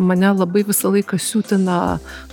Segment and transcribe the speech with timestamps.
[0.00, 1.76] mane labai visą laiką siūtina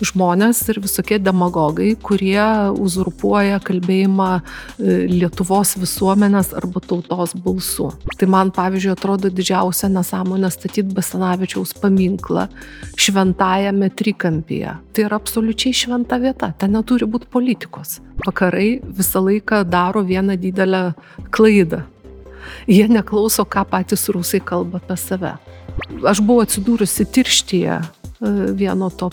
[0.05, 2.43] žmonės ir visokie demagogai, kurie
[2.77, 7.89] uzurpuoja kalbėjimą e, Lietuvos visuomenės arba tautos balsu.
[8.17, 12.47] Tai man, pavyzdžiui, atrodo didžiausia nesąmonė statyti Basanavičiaus paminklą
[12.97, 14.77] šventajame trikampyje.
[14.93, 17.99] Tai yra absoliučiai šventa vieta, ten neturi būti politikos.
[18.25, 20.81] Vakarai visą laiką daro vieną didelę
[21.29, 21.83] klaidą
[22.67, 25.35] jie neklauso, ką patys rusai kalba apie save.
[26.07, 27.83] Aš buvau atsidūrusi tirštyje e,
[28.57, 29.09] vieno to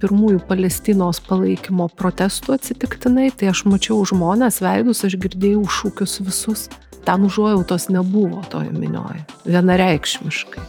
[0.00, 6.68] pirmųjų Palestinos palaikymo protestų atsitiktinai, tai aš mačiau žmonės veidus, aš girdėjau šūkius visus.
[7.04, 10.66] Ten užuojautos nebuvo toje minioje, vienareikšmiškai.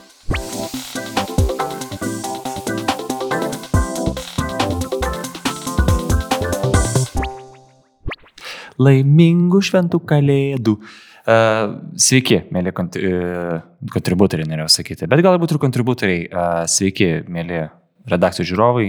[8.80, 10.78] Laimingų šventų kalėdų.
[11.26, 16.22] Sveiki, mėly kontributoriai, norėjau sakyti, bet galbūt ir kontributoriai.
[16.72, 17.66] Sveiki, mėly
[18.10, 18.88] redakcijos žiūrovai.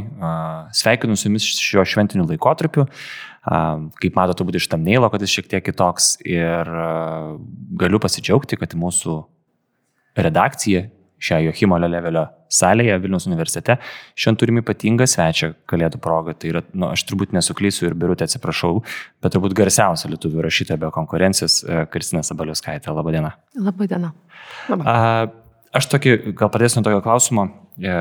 [0.77, 2.87] Sveikinu su jumis šiuo šventiniu laikotarpiu.
[3.41, 6.71] Kaip matote, turbūt iš tam neilo, kad jis šiek tiek kitoks ir
[7.80, 9.16] galiu pasidžiaugti, kad mūsų
[10.21, 10.88] redakcija
[11.21, 13.76] šią Johimo Lelevelio salėje Vilnius universitete.
[14.18, 16.35] Šiandien turime ypatingą svečią kalėdų progą.
[16.38, 18.80] Tai yra, nu, aš turbūt nesuklysiu ir birutė atsiprašau,
[19.23, 22.93] bet turbūt garsiausia lietuvių rašytoja be konkurencijos e, Kristina Sabaliuskaitė.
[22.96, 23.35] Labadiena.
[23.59, 24.15] Labadiena.
[24.71, 25.37] Labadiena.
[25.76, 27.46] Aš tokį, gal pradėsiu nuo tokio klausimo.
[27.79, 28.01] E,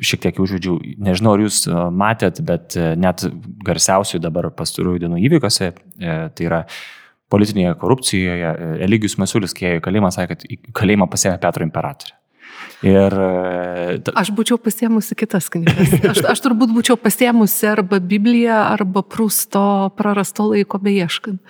[0.00, 3.26] šiek tiek užvedžiau, nežinau, ar jūs e, matėt, bet net
[3.66, 6.62] garsiausių dabar pastarųjų dienų įvykiuose, tai yra
[7.30, 12.16] politinėje korupcijoje, Eligijus Masulis, kai ėjo į kalėjimą, sakė, kad į kalėjimą pasėmė Petro imperatorė.
[12.86, 13.12] Ir...
[13.12, 15.92] E, aš būčiau pasiemusi kitas knygas.
[16.10, 19.62] Aš, aš turbūt būčiau pasiemusi arba Bibliją, arba Prusto
[19.98, 21.42] prarasto laiko beieškant.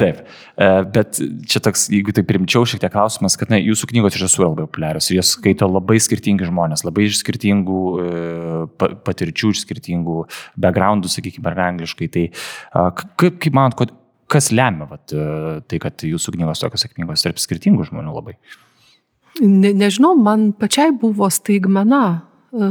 [0.00, 0.20] Taip,
[0.60, 4.26] e, bet čia toks, jeigu tai primčiau šiek tiek klausimas, kad ne, jūsų knygos iš
[4.26, 5.08] tiesų yra labai populiarios.
[5.14, 8.12] Jas skaito labai skirtingi žmonės, labai iš skirtingų e,
[9.08, 10.20] patirčių, iš skirtingų
[10.60, 12.10] backgroundų, sakykime, ar angliškai.
[12.12, 12.26] Tai
[13.16, 13.96] kaip, kaip manot,
[14.28, 18.36] kas lemia vat, tai, kad jūsų knygos tokios sėkmingos tarp skirtingų žmonių labai?
[19.40, 22.04] Ne, nežinau, man pačiai buvo staigmena
[22.52, 22.68] e,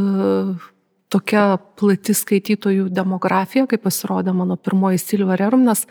[1.13, 5.85] tokia plati skaitytojų demografija, kai pasirodė mano pirmoji Silva Rerum, nes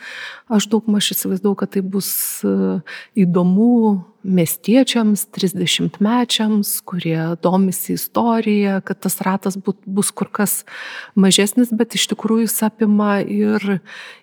[0.53, 2.11] aš daug maž įsivaizdavau, kad tai bus
[2.47, 2.81] e,
[3.25, 10.62] įdomu miestiečiams, 30-mečiams, kurie domisi istorija, kad tas ratas bus kur kas
[11.19, 13.81] mažesnis, bet iš tikrųjų jis apima ir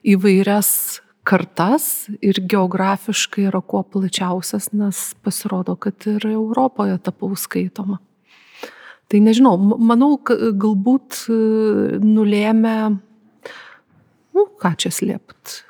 [0.07, 0.71] įvairias
[1.29, 7.99] kartas ir geografiškai yra kuo plačiausias, nes pasirodo, kad ir Europoje tapau skaitoma.
[9.09, 11.37] Tai nežinau, manau, galbūt e,
[12.03, 12.75] nulėmė,
[14.37, 15.63] nu, ką čia slėpt,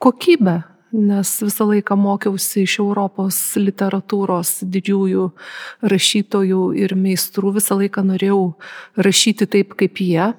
[0.00, 0.62] kokybę,
[0.96, 5.26] nes visą laiką mokiausi iš Europos literatūros didžiųjų
[5.92, 8.40] rašytojų ir meistrų, visą laiką norėjau
[8.96, 10.32] rašyti taip kaip jie.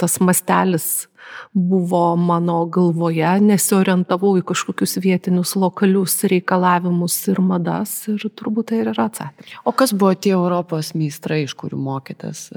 [0.00, 1.06] Tas mastelis
[1.52, 8.92] buvo mano galvoje, nesiorientavau į kažkokius vietinius lokalius reikalavimus ir madas ir turbūt tai ir
[8.94, 9.58] yra atsakymas.
[9.64, 12.48] O kas buvo tie Europos meistrai, iš kurių mokytės?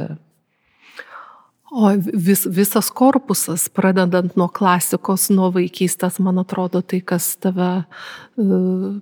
[1.75, 8.93] O vis, visas korpusas, pradedant nuo klasikos, nuo vaikystės, man atrodo, tai, kas tave uh,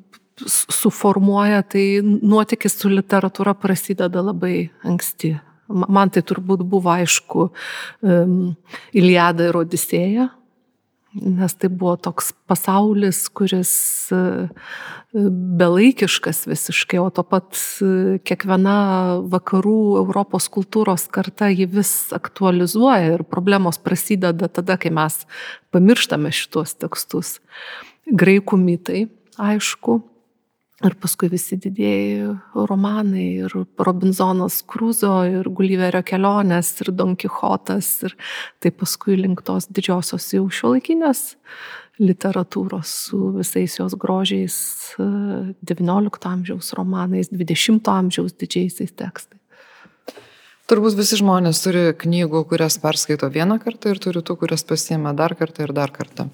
[0.48, 5.36] suformuoja, tai nuotykis su literatūra prasideda labai anksti.
[5.74, 8.54] Man tai turbūt buvo aišku um,
[8.94, 10.30] Iliada ir Odisėja,
[11.14, 13.74] nes tai buvo toks pasaulis, kuris
[14.14, 14.50] uh,
[15.60, 18.78] belaikiškas visiškai, o to pat uh, kiekviena
[19.34, 25.24] vakarų Europos kultūros karta jį vis aktualizuoja ir problemos prasideda tada, kai mes
[25.74, 27.38] pamirštame šitos tekstus.
[28.10, 29.06] Graikų mitai,
[29.42, 30.02] aišku,
[30.84, 32.34] Ir paskui visi didėjai
[32.68, 38.18] romanai, ir Robinzonas Kruzo, ir Gulliverio kelionės, ir Don Quixotas, ir
[38.64, 41.24] taip paskui link tos didžiosios jau šiuolaikinės
[42.02, 44.58] literatūros su visais jos grožiais
[44.98, 49.40] XIX amžiaus romanais, XX amžiaus didžiaisiais tekstais.
[50.64, 55.36] Turbūt visi žmonės turi knygų, kurias perskaito vieną kartą ir turi tų, kurias pasiema dar
[55.36, 56.30] kartą ir dar kartą.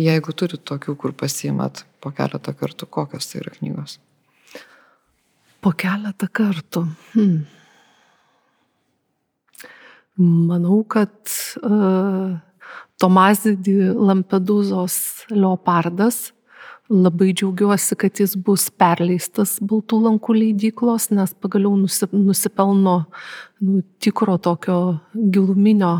[0.00, 3.98] Jeigu turit tokių, kur pasiimat po keletą kartų, kokios tai yra knygos?
[5.62, 6.86] Po keletą kartų.
[7.14, 7.44] Hmm.
[10.18, 11.14] Manau, kad
[11.62, 12.34] uh,
[13.02, 14.96] Tomazidį Lampedūzos
[15.30, 16.28] leopardas
[16.90, 22.96] labai džiaugiuosi, kad jis bus perleistas Baltų lankų leidyklos, nes pagaliau nusipelno
[23.64, 24.78] nu, tikro tokio
[25.14, 25.96] giluminio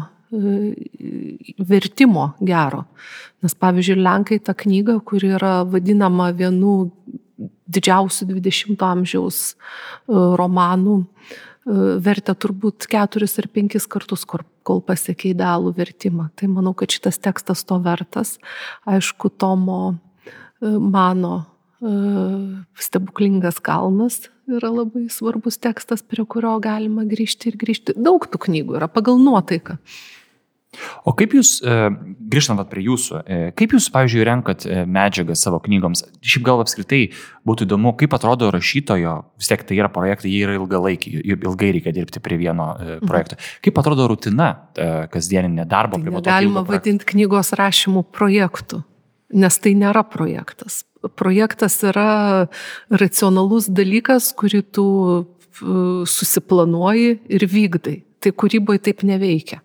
[1.69, 2.85] vertimo gero.
[3.45, 6.91] Nes pavyzdžiui, Lenkai tą knygą, kuri yra vadinama vienu
[7.75, 9.57] didžiausių 20-ojo amžiaus e,
[10.39, 10.99] romanų,
[12.05, 16.29] vertė turbūt keturis ar penkis kartus, kol pasiekė idealų vertimą.
[16.37, 18.37] Tai manau, kad šitas tekstas to vertas.
[18.85, 19.97] Aišku, Tomo
[20.61, 21.47] mano
[22.81, 27.97] stebuklingas kalnas yra labai svarbus tekstas, prie kurio galima grįžti ir grįžti.
[27.97, 29.79] Daug tų knygų yra pagal nuotaiką.
[31.05, 31.89] O kaip jūs, e,
[32.33, 36.05] grįžtant prie jūsų, e, kaip jūs, pavyzdžiui, renkat e, medžiagą savo knygoms?
[36.25, 37.03] Šiaip gal apskritai
[37.49, 41.95] būtų įdomu, kaip atrodo rašytojo, vis tiek tai yra projektai, jie yra ilgalaikiai, ilgai reikia
[41.97, 43.05] dirbti prie vieno mhm.
[43.11, 43.39] projekto.
[43.65, 44.51] Kaip atrodo rutina
[45.13, 48.83] kasdieninė darbo tai prie Galima vadinti knygos rašymų projektų,
[49.35, 50.85] nes tai nėra projektas
[51.21, 52.47] projektas yra
[52.89, 54.87] racionalus dalykas, kurį tu
[56.09, 57.99] susiplanuoji ir vykdai.
[58.25, 59.61] Tai kūryboje taip neveikia.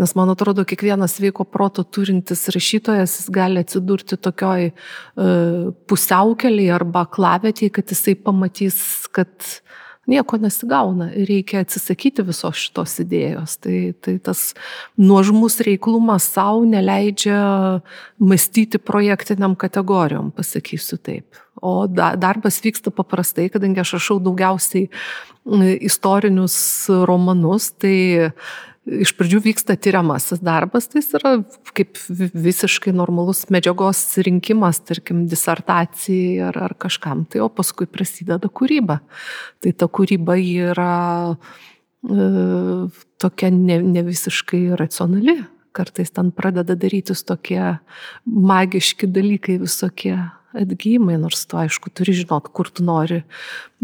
[0.00, 4.72] Nes man atrodo, kiekvienas sveiko proto turintis rašytojas jis gali atsidurti tokioj e,
[5.90, 8.80] pusiaukeliai arba klavetėje, kad jisai pamatys,
[9.14, 9.30] kad
[10.10, 13.56] nieko nesigauna ir reikia atsisakyti visos šitos idėjos.
[13.62, 14.50] Tai, tai tas
[15.00, 17.40] nuožmus reiklumas savo neleidžia
[18.18, 21.40] mąstyti projektiniam kategorijom, pasakysiu taip.
[21.60, 24.88] O da, darbas vyksta paprastai, kadangi aš rašau daugiausiai
[25.84, 26.56] istorinius
[27.08, 28.30] romanus, tai
[28.98, 31.32] iš pradžių vyksta tyriamasis darbas, tai yra
[31.76, 31.98] kaip
[32.34, 39.00] visiškai normalus medžiagos rinkimas, tarkim, disertacijai ar, ar kažkam, tai o paskui prasideda kūryba.
[39.62, 40.96] Tai ta kūryba yra
[41.30, 42.26] e,
[43.22, 45.38] tokia ne, ne visiškai racionali,
[45.76, 47.62] kartais ten pradeda darytis tokie
[48.26, 50.16] magiški dalykai visokie
[50.56, 53.22] atgymai, nors tu aišku turi žinot, kur tu nori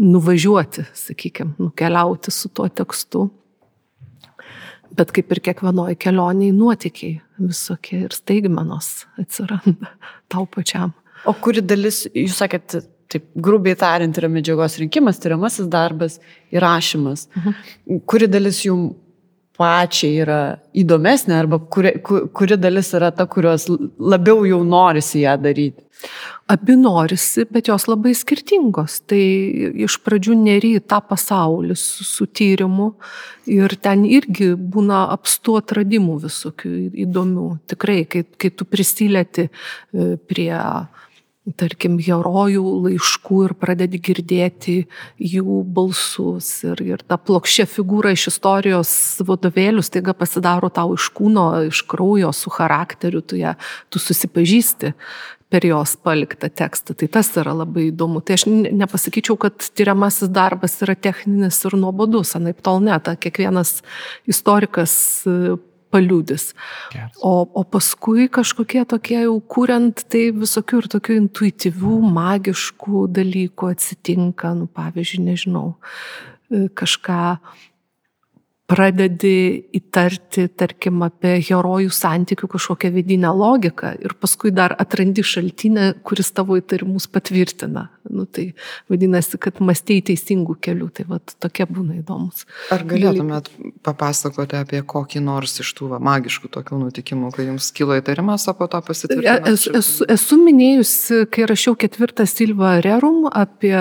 [0.01, 3.29] nuvažiuoti, sakykime, nukeliauti su tuo tekstu.
[4.97, 9.91] Bet kaip ir kiekvienoje kelionėje nuotikiai visokie ir staigmenos atsiranda
[10.31, 10.93] tau pačiam.
[11.27, 12.77] O kuri dalis, jūs sakėt,
[13.11, 16.19] taip grubiai tariant, yra medžiagos rinkimas, tyriamasis darbas,
[16.55, 17.27] įrašymas.
[17.35, 17.99] Mhm.
[18.07, 18.95] Kuri dalis jums
[19.57, 20.39] pačiai yra
[20.77, 23.67] įdomesnė arba kuri, kuri dalis yra ta, kurios
[23.97, 25.83] labiau jau norisi ją daryti?
[26.47, 29.01] Abi norisi, bet jos labai skirtingos.
[29.09, 29.23] Tai
[29.83, 32.91] iš pradžių neri tą pasaulį su, su tyrimu
[33.51, 36.71] ir ten irgi būna apstu atradimų visokių
[37.07, 37.47] įdomių.
[37.73, 40.53] Tikrai, kai, kai tu prisilėti e, prie
[41.55, 44.77] tarkim, herojų laiškų ir pradedi girdėti
[45.21, 46.49] jų balsus.
[46.67, 48.91] Ir, ir ta plokščia figūra iš istorijos
[49.27, 53.55] vadovėlių staiga pasidaro tau iš kūno, iš kraujo, su charakteriu, tu, ją,
[53.93, 54.93] tu susipažįsti
[55.47, 56.95] per jos paliktą tekstą.
[56.97, 58.19] Tai tas yra labai įdomu.
[58.25, 63.77] Tai aš nepasakyčiau, kad tyriamasis darbas yra techninis ir nuobodus, anaip tol net, kiekvienas
[64.27, 64.97] istorikas
[65.93, 66.49] paliūdis.
[67.21, 74.53] O, o paskui kažkokie tokie jau kuriant, tai visokių ir tokių intuityvių, magiškų dalykų atsitinka,
[74.57, 75.67] nu, pavyzdžiui, nežinau,
[76.77, 77.21] kažką
[78.67, 86.33] pradedi įtarti, tarkim, apie herojų santykių kažkokią vidinę logiką ir paskui dar atrandi šaltinę, kuris
[86.35, 87.87] tavo įtarimus patvirtina.
[88.07, 88.53] Nu, tai
[88.91, 92.45] vadinasi, kad mąstėjai teisingų kelių, tai vat, tokie būna įdomus.
[92.71, 93.49] Ar galėtumėt
[93.83, 98.55] papasakoti apie kokį nors iš tų va, magiškų tokių nutikimų, kai jums kilo įtarimas, o
[98.55, 99.51] po to pasitvirtino?
[99.51, 103.75] Esu, esu, esu minėjusi, kai rašiau ketvirtą Silva Rerum apie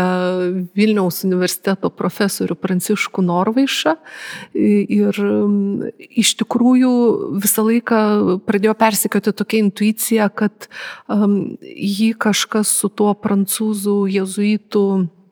[0.78, 3.96] Vilniaus universiteto profesorių Pranciškų Norvaišą
[4.84, 5.18] ir
[5.96, 6.92] iš tikrųjų
[7.42, 8.00] visą laiką
[8.46, 10.68] pradėjo persikioti tokia intuicija, kad
[11.08, 14.86] jį kažkas su tuo prancūzų jezuitų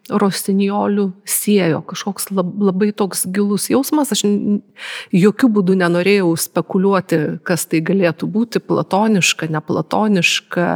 [0.04, 4.26] Rostinjolių siejo, kažkoks labai toks gilus jausmas, aš
[5.16, 10.66] jokių būdų nenorėjau spekuliuoti, kas tai galėtų būti, platoniška, neplatoniška,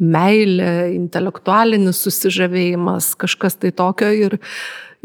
[0.00, 4.08] meilė, intelektualinis susižavėjimas, kažkas tai tokio.
[4.16, 4.38] Ir,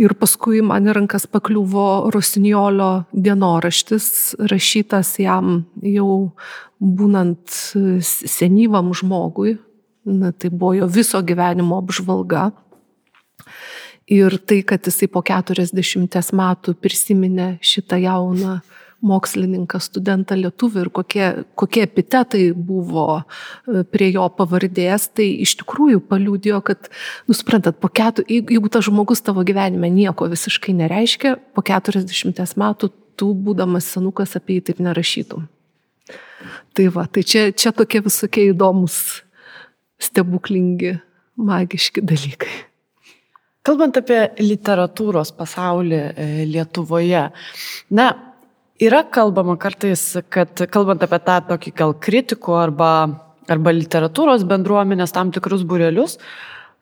[0.01, 6.33] ir paskui man į rankas pakliuvo Rostinjolio dienoraštis, rašytas jam jau
[6.79, 7.61] būnant
[8.03, 9.55] senyvam žmogui,
[10.05, 12.51] Na, tai buvo jo viso gyvenimo apžvalga.
[14.05, 18.59] Ir tai, kad jisai po 40 metų prisiminė šitą jauną
[19.05, 21.25] mokslininką, studentą lietuvį ir kokie,
[21.59, 26.89] kokie epitetai buvo e, prie jo pavardės, tai iš tikrųjų paliūdėjo, kad,
[27.29, 33.31] nusprantat, po ketur, jeigu tas žmogus tavo gyvenime nieko visiškai nereiškia, po 40 metų tu,
[33.33, 35.49] būdamas senukas, apie jį taip nerašytum.
[36.75, 39.23] Tai va, tai čia, čia tokie visokie įdomus
[40.01, 40.97] stebuklingi,
[41.39, 42.53] magiški dalykai.
[43.65, 47.23] Kalbant apie literatūros pasaulį e, Lietuvoje,
[47.97, 48.09] na,
[48.81, 52.91] yra kalbama kartais, kad kalbant apie tą tokį gal kritikų arba,
[53.51, 56.19] arba literatūros bendruomenės tam tikrus burelius,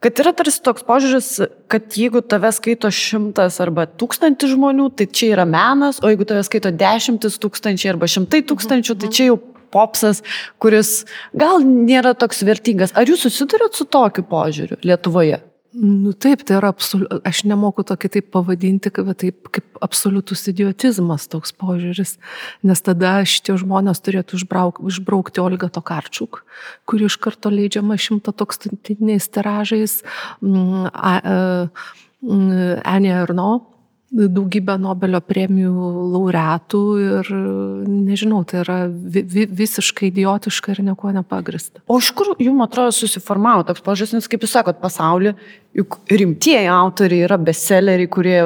[0.03, 1.27] Kad yra tarsi toks požiūris,
[1.71, 6.41] kad jeigu tave skaito šimtas arba tūkstantis žmonių, tai čia yra menas, o jeigu tave
[6.43, 9.37] skaito dešimtis tūkstančiai arba šimtai tūkstančių, tai čia jau
[9.71, 10.19] popsas,
[10.59, 12.91] kuris gal nėra toks vertingas.
[12.99, 15.39] Ar jūs susidurėt su tokiu požiūriu Lietuvoje?
[15.73, 21.25] Nu taip, tai yra absoliutus, aš nemoku to kitaip pavadinti, kaip, taip, kaip absoliutus idiotizmas
[21.31, 22.19] toks požiūris,
[22.61, 26.43] nes tada šitie žmonės turėtų išbrauk, išbraukti Olgą Tokarčiuk,
[26.85, 30.03] kuri iš karto leidžiama šimto tūkstantiniais tiražais,
[32.93, 33.49] Anė Arno,
[34.13, 37.31] daugybę Nobelio premijų laureatų ir
[37.89, 41.81] nežinau, tai yra vi, vi, visiškai idiotiška ir nieko nepagrista.
[41.87, 45.35] O iš kur jums atrodo susiformavo toks požiūris, kaip jūs sakot, pasaulyje
[45.73, 48.39] juk rimtieji autoriai yra bestselleriai, kurie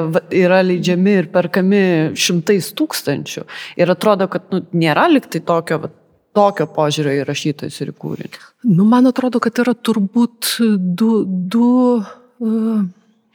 [0.44, 1.84] yra leidžiami ir perkami
[2.16, 3.44] šimtais tūkstančių.
[3.82, 5.82] Ir atrodo, kad nu, nėra liktai tokio.
[5.84, 5.92] Va,
[6.38, 8.44] tokio požiūrio į rašytojus ir į kūrinį?
[8.70, 10.52] Nu, man atrodo, kad yra turbūt
[11.00, 12.84] du, du uh,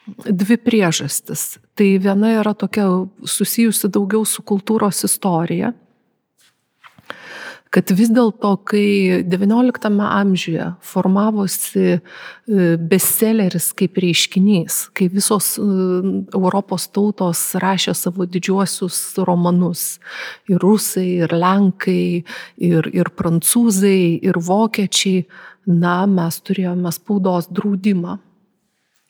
[0.06, 1.58] dvi priežastis.
[1.78, 2.88] Tai viena yra tokia
[3.24, 5.72] susijusi daugiau su kultūros istorija,
[7.72, 12.00] kad vis dėlto, kai XIX amžiuje formavosi e,
[12.76, 15.64] bestselleris kaip reiškinys, kai visos e,
[16.36, 19.86] Europos tautos rašė savo didžiuosius romanus,
[20.52, 22.24] ir rusai, ir lenkai,
[22.60, 25.24] ir, ir prancūzai, ir vokiečiai,
[25.72, 28.18] na, mes turėjome spaudos draudimą.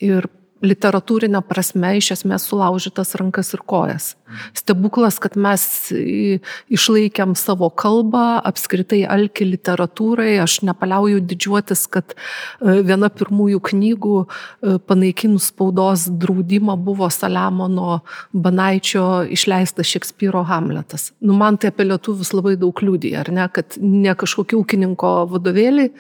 [0.03, 0.31] Ir
[0.63, 4.13] literatūrinė prasme iš esmės sulaužytas rankas ir kojas.
[4.57, 13.11] Stebuklas, kad mes išlaikėm savo kalbą, apskritai alki literatūrai, aš nepaliauju didžiuotis, kad e, viena
[13.13, 18.01] pirmųjų knygų e, panaikinus spaudos draudimą buvo Saliamono
[18.33, 21.11] Banaičio išleistas Šekspyro Hamletas.
[21.21, 25.93] Nu, man tai apie lietuvius labai daug liūdė, ar ne, kad ne kažkokie ūkininko vadovėliai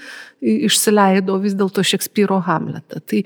[0.42, 3.00] išsileido vis dėlto Šekspyro Hamletą.
[3.06, 3.22] Tai,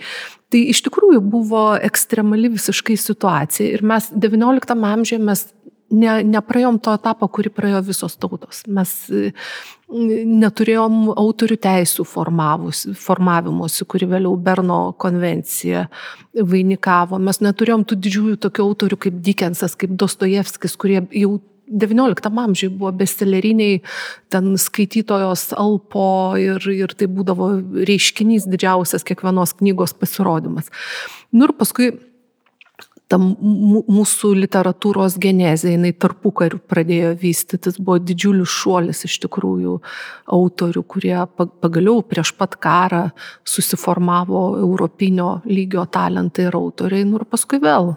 [0.52, 5.46] tai iš tikrųjų buvo ekstremali visiškai situacija ir mes XIX amžiuje mes
[5.90, 8.62] ne, nepraėjom to etapą, kurį praėjo visos tautos.
[8.66, 9.32] Mes e,
[9.86, 15.86] neturėjom autorių teisų formavimuose, kuri vėliau Berno konvencija
[16.36, 17.20] vainikavo.
[17.22, 21.36] Mes neturėjom tų didžiųjų tokių autorių kaip Dickensas, kaip Dostojevskis, kurie jau
[21.66, 23.80] XIX amžiui buvo bestselleriniai,
[24.30, 27.48] ten skaitytojos alpo ir, ir tai būdavo
[27.88, 30.70] reiškinys didžiausias kiekvienos knygos pasirodymas.
[31.34, 31.90] Nu ir paskui
[33.10, 39.76] ta mūsų literatūros genezė, jinai tarpu karių pradėjo vystytis, buvo didžiulis šuolis iš tikrųjų
[40.36, 43.04] autorių, kurie pagaliau prieš pat karą
[43.46, 47.94] susiformavo europinio lygio talentai ir autoriai, nu ir paskui vėl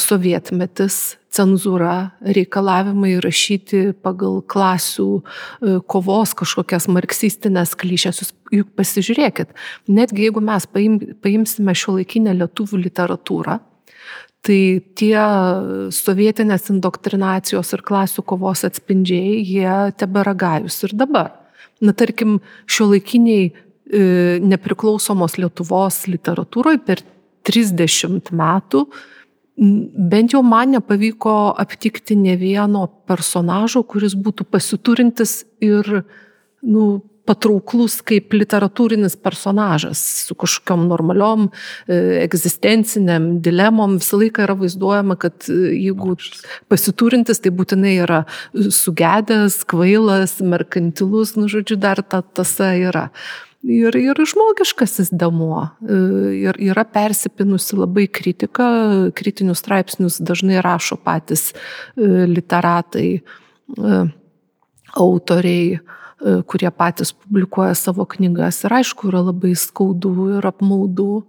[0.00, 8.22] sovietmetis, cenzūra, reikalavimai rašyti pagal klasių e, kovos kažkokias marksistinės klišės.
[8.22, 9.52] Jūs juk pasižiūrėkit,
[9.90, 13.58] netgi jeigu mes paim, paimsime šio laikinę lietuvių literatūrą,
[14.44, 14.58] tai
[14.98, 15.16] tie
[15.94, 21.32] sovietinės indoktrinacijos ir klasių kovos atspindžiai, jie tebėra gajus ir dabar.
[21.84, 22.38] Na, tarkim,
[22.70, 23.54] šio laikiniai e,
[24.44, 27.02] nepriklausomos Lietuvos literatūroje per
[27.48, 28.84] 30 metų
[29.56, 36.02] bent jau man nepavyko aptikti ne vieno personažo, kuris būtų pasiturintis ir
[36.62, 43.98] nu, patrauklus kaip literatūrinis personažas su kažkokiam normaliom e, egzistenciniam dilemom.
[44.02, 46.18] Visą laiką yra vaizduojama, kad e, jeigu
[46.72, 53.08] pasiturintis, tai būtinai yra sugedęs, kvailas, merkantilus, nu žodžiu, dar ta tasa yra
[53.64, 55.64] ir, ir žmogiškasis damuo.
[55.82, 55.98] E,
[56.44, 58.68] ir yra persipinusi labai kritika,
[59.16, 64.00] kritinius straipsnius dažnai rašo patys e, literatai, e,
[65.00, 65.80] autoriai,
[66.20, 68.62] kurie patys publikuoja savo knygas.
[68.64, 71.24] Ir aišku, yra labai skaudu ir apmaudu,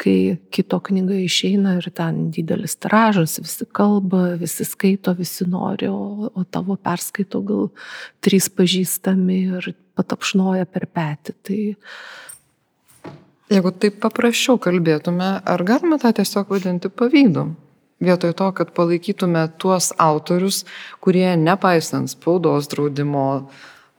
[0.00, 6.30] kai kito knyga išeina ir ten didelis tiražas, visi kalba, visi skaito, visi nori, o,
[6.32, 7.68] o tavo perskaito gal
[8.24, 11.36] trys pažįstami ir patapšnoja per petį.
[11.44, 11.60] Tai...
[13.50, 17.50] Jeigu taip paprasčiau kalbėtume, ar galime tą tiesiog vadinti pavydu?
[18.00, 20.62] Vietoj to, kad palaikytume tuos autorius,
[21.04, 23.50] kurie nepaisant spaudos draudimo,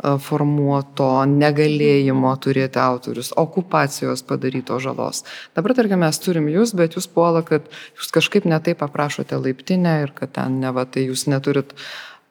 [0.02, 5.24] formuoto negalėjimo turėti autorius, okupacijos padaryto žalos.
[5.58, 7.68] Dabar, tarkim, mes turim jūs, bet jūs puola, kad
[8.00, 11.76] jūs kažkaip netai paprašote laiptinę ir kad ten ne va, tai jūs neturit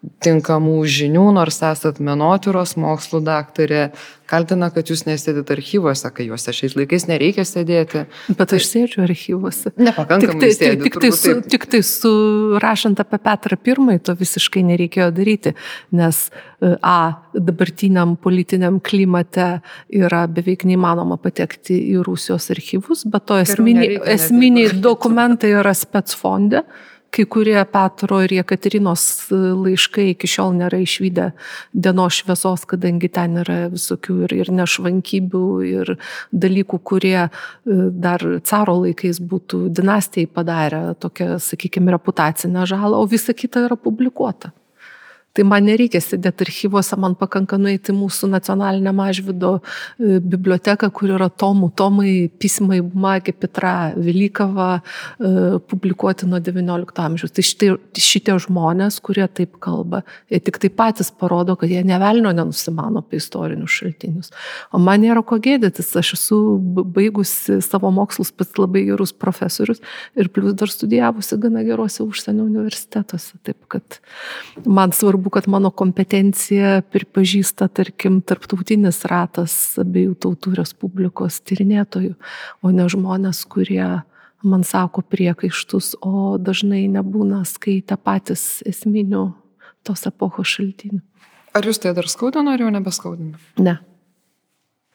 [0.00, 3.82] tinkamų žinių, nors esat menotyros mokslų daktarė,
[4.30, 8.06] kaltina, kad jūs nesėdit archyvuose, kai juose šiais laikais nereikia sėdėti.
[8.38, 9.74] Bet aš sėdžiu archyvuose.
[9.76, 11.50] Nepakankamai Tik tai, sėdi, tik, tai su, taip.
[11.52, 15.52] tik tai surašant apie Petrą I, to visiškai nereikėjo daryti,
[15.92, 17.00] nes e, A,
[17.34, 19.50] dabartiniam politiniam klimate
[19.92, 26.64] yra beveik neįmanoma patekti į Rusijos archyvus, bet to esminiai, esminiai dokumentai yra spetsfonde.
[27.10, 29.02] Kai kurie Petro ir Jekaterinos
[29.34, 31.30] e, laiškai iki šiol nėra išvykę
[31.74, 35.92] dienos šviesos, kadangi ten yra visokių ir, ir nešvankybių, ir
[36.30, 37.30] dalykų, kurie e,
[38.06, 44.54] dar caro laikais būtų dinastijai padarę tokią, sakykime, reputacinę žalą, o visa kita yra publikuota.
[45.36, 51.28] Tai man nereikia sėdėti archyvuose, man pakanka nueiti mūsų nacionalinę mažvido e, biblioteką, kur yra
[51.30, 55.30] tomų, tomai, pismai, Bumagė, Petra, Vilykava, e,
[55.70, 57.34] publikuoti nuo XIX amžiaus.
[57.36, 62.34] Tai šitie, šitie žmonės, kurie taip kalba, jie tik tai patys parodo, kad jie nevelnio
[62.34, 64.34] nenusimano apie istorinius šaltinius.
[64.74, 69.78] O man nėra ko gėdytis, aš esu baigusi savo mokslus pats labai gerus profesorius
[70.18, 73.38] ir plus dar studijavusi gana geruose užsienio universitetuose.
[73.46, 74.00] Taip kad
[74.66, 82.14] man svarbu, kad mano kompetenciją pripažįsta, tarkim, tarptautinis ratas abiejų tautų respublikos tyrinėtojų,
[82.64, 84.00] o ne žmonės, kurie
[84.40, 89.26] man sako priekaištus, o dažnai nebūna skaitę patys esminių
[89.84, 91.02] tos epochos šaltinių.
[91.56, 93.36] Ar jūs tai dar skaudino, ar jau nebeskaudino?
[93.60, 93.80] Ne.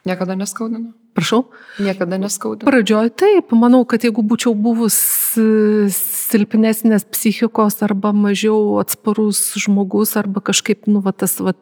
[0.05, 0.93] Niekada neskaudino?
[1.17, 1.47] Prašau.
[1.81, 2.67] Niekada neskaudino.
[2.67, 4.97] Pradžioj taip, manau, kad jeigu būčiau buvus
[5.39, 11.55] e, silpnesnės psichikos arba mažiau atsparus žmogus arba kažkaip, nu, va, tas va,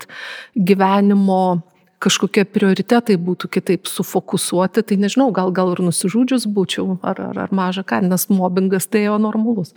[0.58, 1.62] gyvenimo
[2.04, 7.54] kažkokie prioritetai būtų kitaip sufokusuoti, tai nežinau, gal, gal ir nusižudžius būčiau, ar, ar, ar
[7.56, 9.72] maža ką, nes mobbingas tai jo normalus.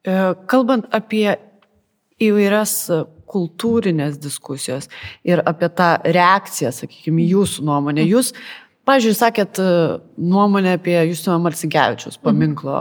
[0.00, 1.36] E, Kalbant apie
[2.24, 2.88] įvairias
[3.34, 4.90] kultūrinės diskusijos
[5.26, 8.04] ir apie tą reakciją, sakykime, jūsų nuomonę.
[8.06, 8.32] Jūs,
[8.88, 9.68] pažiūrėjau, sakėt e,
[10.32, 12.76] nuomonę apie Justino Marcinkevičius paminklo,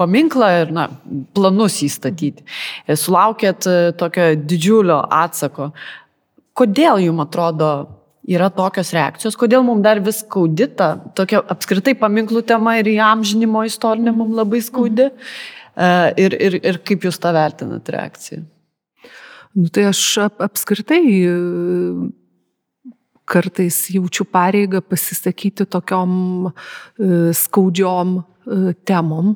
[0.00, 0.88] paminklą ir na,
[1.36, 2.46] planus įstatyti.
[2.86, 5.72] E, Sulaukėt e, tokio didžiulio atsako.
[6.58, 7.72] Kodėl jums atrodo
[8.28, 14.12] yra tokios reakcijos, kodėl mums dar vis skaudita, tokia apskritai paminklų tema ir įamžinimo istorinė
[14.12, 15.08] mums labai skaudi.
[15.08, 15.14] E,
[15.78, 18.42] Ir, ir, ir kaip jūs tą vertinat reakciją?
[19.56, 21.04] Nu, tai aš ap, apskritai
[23.28, 26.12] kartais jaučiu pareigą pasisakyti tokiom
[26.48, 26.52] e,
[27.36, 28.22] skaudžiom e,
[28.88, 29.34] temom,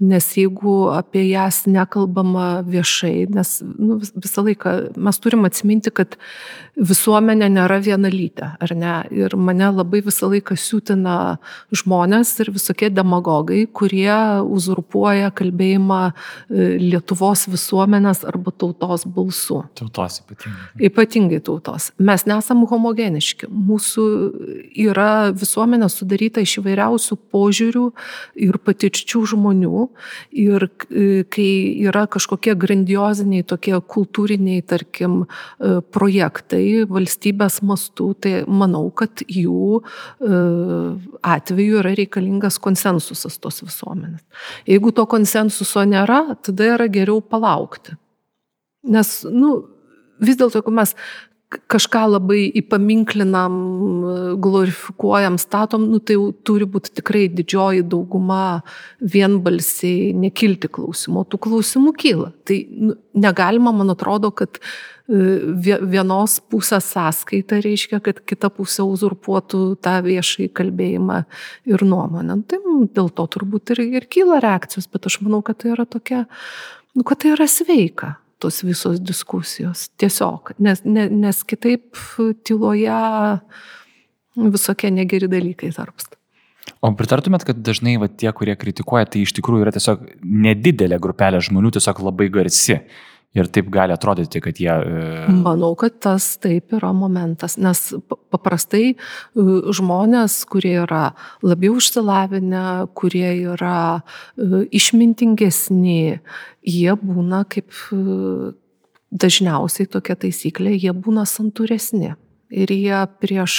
[0.00, 6.16] nes jeigu apie jas nekalbama viešai, nes nu, vis- visą laiką mes turim atsiminti, kad
[6.80, 8.94] visuomenė nėra vienalytė, ar ne?
[9.12, 11.16] Ir mane labai visą laiką siūtina
[11.76, 14.14] žmonės ir visokie demagogai, kurie
[14.46, 19.60] uzurpuoja kalbėjimą e, Lietuvos visuomenės arba tautos balsu.
[19.78, 20.68] Tautos ypatingai.
[20.88, 21.90] Ypatingai tautos.
[21.98, 23.48] Mes nesam homogeniški.
[23.50, 24.04] Mūsų
[24.88, 27.84] yra visuomenė sudaryta iš įvairiausių požiūrių
[28.46, 29.59] ir patirčių žmonių.
[30.32, 31.48] Ir e, kai
[31.88, 40.42] yra kažkokie grandioziniai tokie kultūriniai, tarkim, e, projektai valstybės mastų, tai manau, kad jų e,
[41.36, 44.22] atveju yra reikalingas konsensusas tos visuomenės.
[44.70, 47.96] Jeigu to konsensuso nėra, tada yra geriau palaukti.
[48.90, 49.58] Nes, nu,
[50.20, 50.94] vis dėlto, jeigu mes
[51.50, 53.54] kažką labai įpaminklinam,
[54.42, 58.62] glorifikuojam, statom, nu, tai jau turi būti tikrai didžioji dauguma
[59.02, 61.24] vienbalsiai nekilti klausimų.
[61.32, 62.30] Tų klausimų kyla.
[62.46, 64.62] Tai nu, negalima, man atrodo, kad e,
[65.66, 71.24] vie- vienos pusės sąskaita reiškia, kad kita pusė uzurpuotų tą viešai kalbėjimą
[71.72, 72.40] ir nuomonę.
[72.46, 75.88] Tai mm, dėl to turbūt ir, ir kyla reakcijos, bet aš manau, kad tai yra
[75.88, 76.28] tokia,
[76.94, 79.88] nu, kad tai yra sveika tos visos diskusijos.
[80.00, 81.98] Tiesiog, nes, ne, nes kitaip
[82.46, 82.96] tyloje
[84.40, 86.16] visokie negeri dalykai tarpsta.
[86.80, 91.42] O pritartumėt, kad dažnai va, tie, kurie kritikuoja, tai iš tikrųjų yra tiesiog nedidelė grupelė
[91.44, 92.78] žmonių, tiesiog labai garsi.
[93.30, 94.72] Ir taip gali atrodyti, kad jie...
[94.72, 98.94] e, Manau, kad tas taip yra momentas, nes pa- paprastai e,
[99.76, 101.12] žmonės, kurie yra
[101.46, 102.64] labiau išsilavinę,
[102.98, 106.18] kurie yra e, išmintingesni,
[106.66, 107.70] jie būna kaip
[109.10, 112.16] dažniausiai tokia taisyklė, jie būna santūresni.
[112.50, 113.54] Ir jie prieš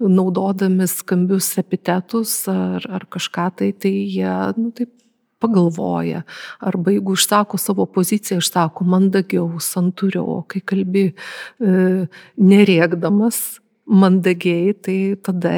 [0.00, 4.94] naudodami skambius epitetus ar, ar kažką tai, tai jie, nu taip,
[5.40, 6.22] pagalvoja,
[6.60, 11.14] arba jeigu išsako savo poziciją, išsako mandagiau, santūriau, kai kalbi e,
[12.36, 13.40] nerėkdamas
[13.90, 15.54] mandagiai, tai tada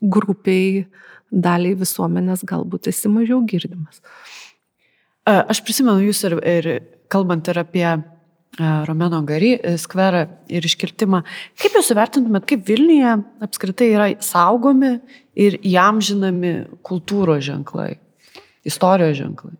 [0.00, 0.86] grupiai
[1.30, 4.00] daliai visuomenės galbūt esi mažiau girdimas.
[5.24, 6.68] A, Aš prisimenu, jūs ir, ir
[7.12, 8.00] kalbant ir apie e,
[8.88, 11.22] Romeno Gary e, skverą ir iškirtimą,
[11.60, 14.96] kaip jūs įvertintumėt, kaip Vilniuje apskritai yra saugomi
[15.38, 16.54] ir jam žinomi
[16.86, 17.94] kultūros ženklai,
[18.66, 19.56] istorijos ženklai?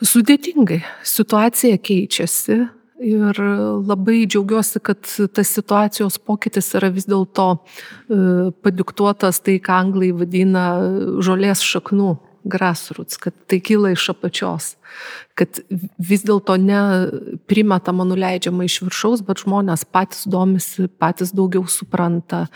[0.00, 0.80] Sudėtingai.
[1.04, 2.56] Situacija keičiasi
[3.00, 3.40] ir
[3.88, 7.60] labai džiaugiuosi, kad tas situacijos pokytis yra vis dėlto e,
[8.64, 10.66] padiktuotas tai, ką anglai vadina
[11.24, 14.74] žolės šaknų grassroots, kad tai kyla iš apačios,
[15.38, 15.60] kad
[16.00, 16.80] vis dėlto ne
[17.50, 22.46] primetama nuleidžiama iš viršaus, bet žmonės patys domisi, patys daugiau supranta,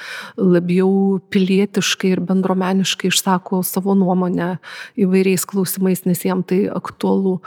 [0.41, 4.57] labiau pilietiškai ir bendromeniškai išsako savo nuomonę
[5.01, 7.39] įvairiais klausimais, nes jiem tai aktualu.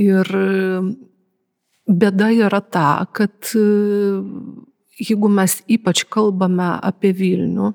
[0.00, 0.28] Ir
[1.88, 3.52] bėda yra ta, kad
[5.02, 7.72] jeigu mes ypač kalbame apie Vilnių,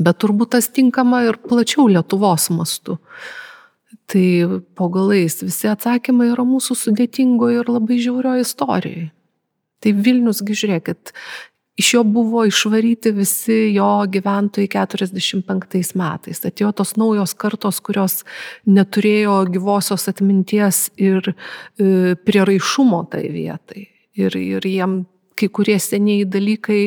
[0.00, 2.96] Bet turbūt tas tinkama ir plačiau Lietuvos mastu.
[4.10, 4.26] Tai
[4.74, 9.10] po galais visi atsakymai yra mūsų sudėtingo ir labai žiaurio istorijoje.
[9.80, 11.12] Tai Vilniusgi žiūrėkit,
[11.80, 16.42] iš jo buvo išvaryti visi jo gyventojai 45 metais.
[16.44, 18.20] Atėjo tos naujos kartos, kurios
[18.68, 23.86] neturėjo gyvosios atminties ir e, prieraišumo tai vietai.
[24.20, 25.00] Ir, ir jiem
[25.40, 26.80] kai kurie seniai dalykai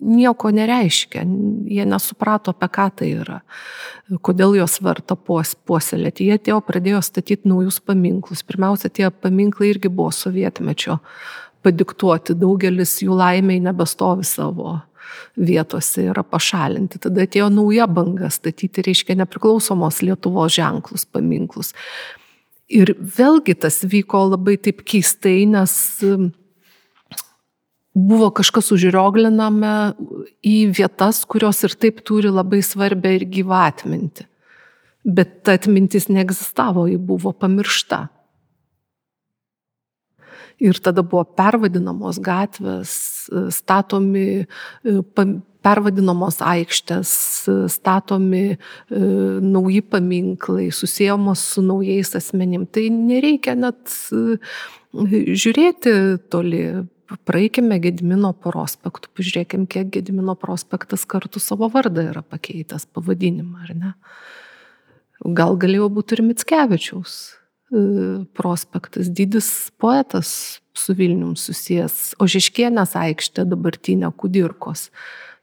[0.00, 1.24] nieko nereiškia,
[1.70, 3.40] jie nesuprato, apie ką tai yra,
[4.26, 6.28] kodėl jos verta puos, puoselėti.
[6.28, 8.44] Jie atėjo, pradėjo statyti naujus paminklus.
[8.46, 11.00] Pirmiausia, tie paminklai irgi buvo sovietmečio
[11.64, 14.78] padiktuoti, daugelis jų laimiai nebestovi savo
[15.36, 17.00] vietose yra pašalinti.
[17.02, 21.74] Tada atėjo nauja banga statyti, reiškia, nepriklausomos Lietuvos ženklus, paminklus.
[22.70, 25.74] Ir vėlgi tas vyko labai taip keistai, nes
[27.94, 29.74] buvo kažkas užriogliname
[30.46, 34.26] į vietas, kurios ir taip turi labai svarbę ir gyvą atmintį.
[35.04, 38.06] Bet ta atmintis neegzistavo, ji buvo pamiršta.
[40.60, 42.92] Ir tada buvo pervadinamos gatvės,
[43.56, 44.44] statomi,
[45.64, 47.14] pervadinamos aikštės,
[47.72, 48.58] statomi e,
[49.40, 52.66] nauji paminklai, susijęmos su naujais asmenim.
[52.68, 54.36] Tai nereikia net e,
[54.92, 55.94] žiūrėti
[56.32, 56.64] toli
[57.28, 63.92] praeikime Gedimino prospektų, pažiūrėkime, kiek Gedimino prospektas kartu savo vardą yra pakeitęs pavadinimą, ar ne?
[65.20, 67.80] Gal galėjo būti ir Mitskevičiaus e,
[68.36, 74.88] prospektas, didis poetas su Vilnium susijęs, Ožiškienės aikštė dabartinė Kudirkos.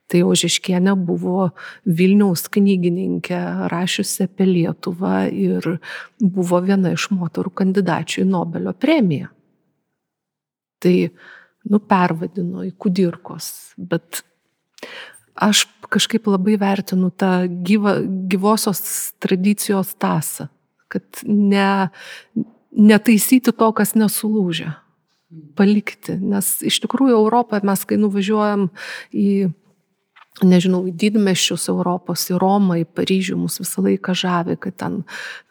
[0.07, 1.49] Tai Ožiškienė buvo
[1.83, 3.39] Vilniaus knygininkė,
[3.71, 5.73] rašiusi apie Lietuvą ir
[6.23, 9.27] buvo viena iš moterų kandidačių į Nobelio premiją.
[10.79, 10.95] Tai
[11.67, 14.21] nu, pervadino į kudirkos, bet
[15.37, 17.97] aš kažkaip labai vertinu tą gyva,
[18.31, 18.81] gyvosios
[19.23, 20.49] tradicijos tasą,
[20.91, 21.89] kad ne,
[22.71, 24.73] netaisyti to, kas nesulūžia,
[25.59, 28.69] palikti, nes iš tikrųjų Europoje mes, kai nuvažiuojam
[29.11, 29.29] į
[30.45, 34.97] nežinau, į didmeščius Europos, į Romą, į Paryžių mus visą laiką žavi, kad ten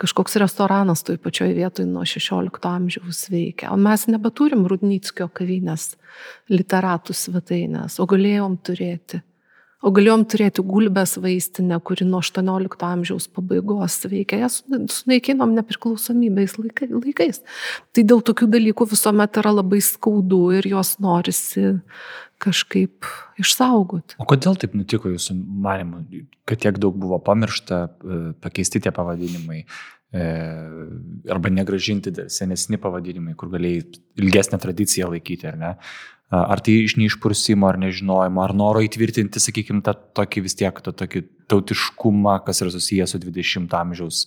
[0.00, 3.72] kažkoks restoranas toj pačioj vietoj nuo 16 amžiaus veikia.
[3.74, 5.94] O mes nebeturim Rudnyckio kavinės
[6.52, 9.22] literatų svetainės, o galėjom turėti.
[9.84, 14.38] O galėjom turėti gulbės vaistinę, kuri nuo 18 amžiaus pabaigos veikia.
[14.46, 17.42] Jas sunaikinom nepriklausomybės laikais.
[17.92, 21.76] Tai dėl tokių dalykų visuomet yra labai skaudu ir juos norisi
[22.40, 23.04] kažkaip
[23.40, 24.16] išsaugoti.
[24.20, 26.02] O kodėl taip nutiko jūsų manimu,
[26.48, 29.62] kad tiek daug buvo pamiršta, e, pakeisti tie pavadinimai?
[30.16, 30.26] E,
[31.32, 33.84] arba negražinti senesni pavadinimai, kur galėjai
[34.22, 35.72] ilgesnę tradiciją laikyti, ar ne?
[36.34, 40.90] Ar tai iš neišprusimo, ar nežinojimo, ar noro įtvirtinti, sakykime, tą tokį vis tiek, tą
[40.90, 44.24] tokį tautiškumą, kas yra susijęs su 20-ojo amžiaus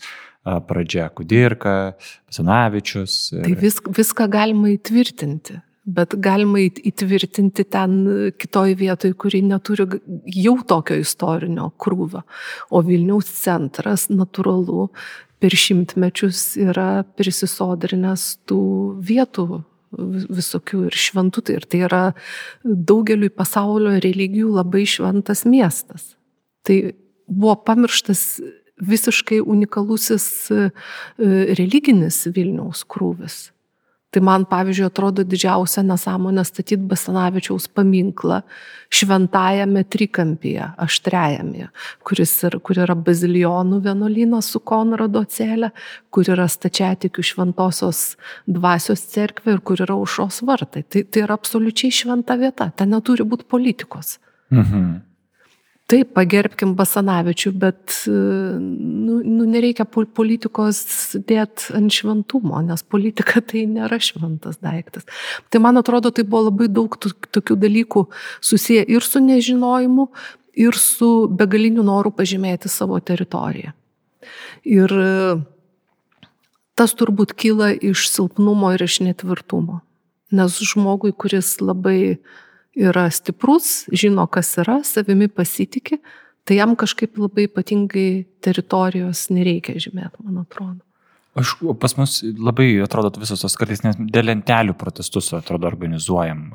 [0.69, 1.97] pradžia, Kudirka,
[2.29, 3.17] Pasanavičius.
[3.35, 3.43] Ir...
[3.49, 5.59] Tai vis, viską galima įtvirtinti
[5.89, 7.95] bet galima įtvirtinti ten
[8.37, 9.87] kitoj vietoj, kuri neturi
[10.37, 12.23] jau tokio istorinio krūvio.
[12.69, 14.89] O Vilniaus centras natūralu
[15.39, 18.61] per šimtmečius yra prisisodrinęs tų
[19.09, 21.43] vietų visokių ir šventų.
[21.45, 22.03] Tai ir tai yra
[22.63, 26.13] daugeliui pasaulio religijų labai šventas miestas.
[26.67, 26.79] Tai
[27.29, 28.25] buvo pamirštas
[28.79, 30.69] visiškai unikalusis e,
[31.59, 33.49] religinis Vilniaus krūvis.
[34.09, 38.39] Tai man, pavyzdžiui, atrodo didžiausia nesąmonė statyti Basanavičiaus paminklą
[38.89, 41.67] šventajame trikampyje, aštrejame,
[42.07, 45.69] kuris ir, kur yra bazilionų vienuolynas su Konrado celė,
[46.09, 48.01] kur yra stačiatikių šventosios
[48.49, 50.81] dvasios cerkvė ir kur yra užos vartai.
[50.89, 54.17] Tai, tai yra absoliučiai šventa vieta, ten neturi būti politikos.
[54.49, 55.08] Mhm.
[55.89, 60.83] Taip, pagerbkim Basanavičių, bet nu, nu, nereikia politikos
[61.17, 65.07] dėti ant šventumo, nes politika tai nėra šventas daiktas.
[65.49, 68.05] Tai man atrodo, tai buvo labai daug tokių dalykų
[68.37, 70.09] susiję ir su nežinojimu,
[70.59, 73.73] ir su begaliniu noru pažymėti savo teritoriją.
[74.67, 74.93] Ir
[76.77, 79.81] tas turbūt kyla iš silpnumo ir iš netvirtumo.
[80.35, 82.19] Nes žmogui, kuris labai
[82.79, 85.99] yra stiprus, žino, kas yra, savimi pasitikė,
[86.47, 88.09] tai jam kažkaip labai ypatingai
[88.43, 90.81] teritorijos nereikia žymėti, man atrodo.
[91.37, 96.47] Aš, pas mus labai atrodo visos tos kartais net dėl lentelių protestus atrodo organizuojam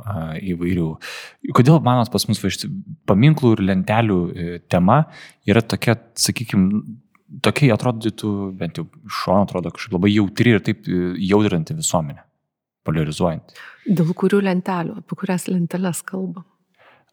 [0.43, 0.89] įvairių.
[1.55, 2.51] Kodėl manot pas mus va,
[3.13, 5.05] paminklų ir lentelių e, tema
[5.49, 6.83] yra tokia, sakykime,
[7.47, 12.27] tokia atrodytų, bent jau iš šono atrodo kažkaip labai jautri ir taip e, jaudrinti visuomenę,
[12.85, 13.55] polarizuojant.
[13.85, 16.47] Dėl kurių lentelių, apie kurias lenteles kalbam?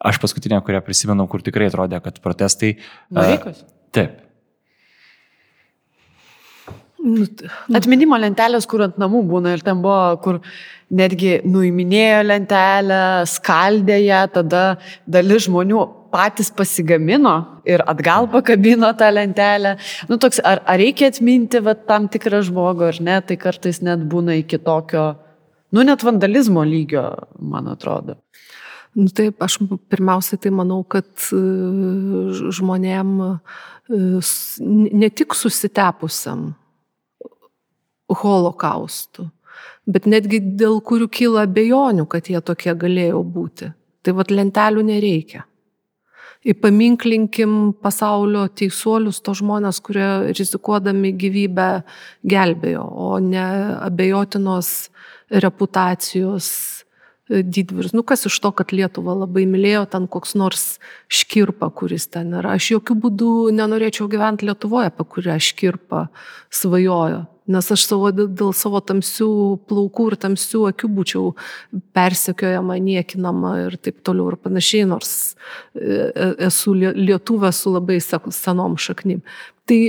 [0.01, 2.73] Aš paskutinę, kurią prisimenu, kur tikrai atrodė, kad protestai.
[3.13, 3.61] Noreikos?
[3.93, 4.19] Taip.
[7.01, 7.25] Nu,
[7.73, 10.39] Atminimo lentelės, kur ant namų būna ir ten buvo, kur
[10.93, 14.63] netgi nuiminėjo lentelę, skaldė ją, tada
[15.09, 15.81] dalis žmonių
[16.11, 19.77] patys pasigamino ir atgal pakabino tą lentelę.
[20.11, 24.03] Nu, toks, ar, ar reikia atminti va, tam tikrą žmogų ar ne, tai kartais net
[24.11, 25.07] būna iki tokio,
[25.71, 27.05] nu net vandalizmo lygio,
[27.39, 28.17] man atrodo.
[28.93, 29.57] Nu, taip, aš
[29.91, 31.37] pirmiausiai tai manau, kad e,
[32.51, 33.29] žmonėm e,
[35.01, 36.49] ne tik susitepusiam,
[38.11, 39.29] holokaustu,
[39.87, 43.71] bet netgi dėl kurių kyla abejonių, kad jie tokie galėjo būti.
[44.01, 45.45] Tai vad lentelių nereikia.
[46.41, 51.69] Įpaminklinkim pasaulio teisuolius, to žmonės, kurie rizikuodami gyvybę
[52.25, 53.45] gelbėjo, o ne
[53.77, 54.89] abejotinos
[55.29, 56.49] reputacijos
[57.31, 57.93] didvyris.
[57.93, 60.65] Nu kas iš to, kad Lietuva labai mylėjo ten koks nors
[61.11, 62.57] škirpa, kuris ten yra.
[62.57, 66.07] Aš jokių būdų nenorėčiau gyventi Lietuvoje, apie kurią škirpa
[66.51, 67.25] svajojo.
[67.51, 69.31] Nes aš savo, dėl savo tamsių
[69.69, 71.33] plaukų ir tamsių akių būčiau
[71.95, 75.11] persekiojama, niekinama ir taip toliau ir panašiai, nors
[75.75, 79.23] e, e, esu lietuvė su labai senom šaknim.
[79.69, 79.79] Tai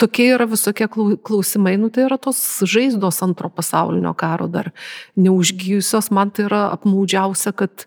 [0.00, 4.72] tokie yra visokie klausimai, nu tai yra tos žaizdos antro pasaulinio karo dar
[5.16, 7.86] neužgyjusios, man tai yra apmaudžiausia, kad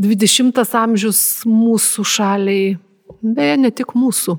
[0.00, 2.74] 20 amžius mūsų šaliai,
[3.22, 4.36] beje, ne tik mūsų,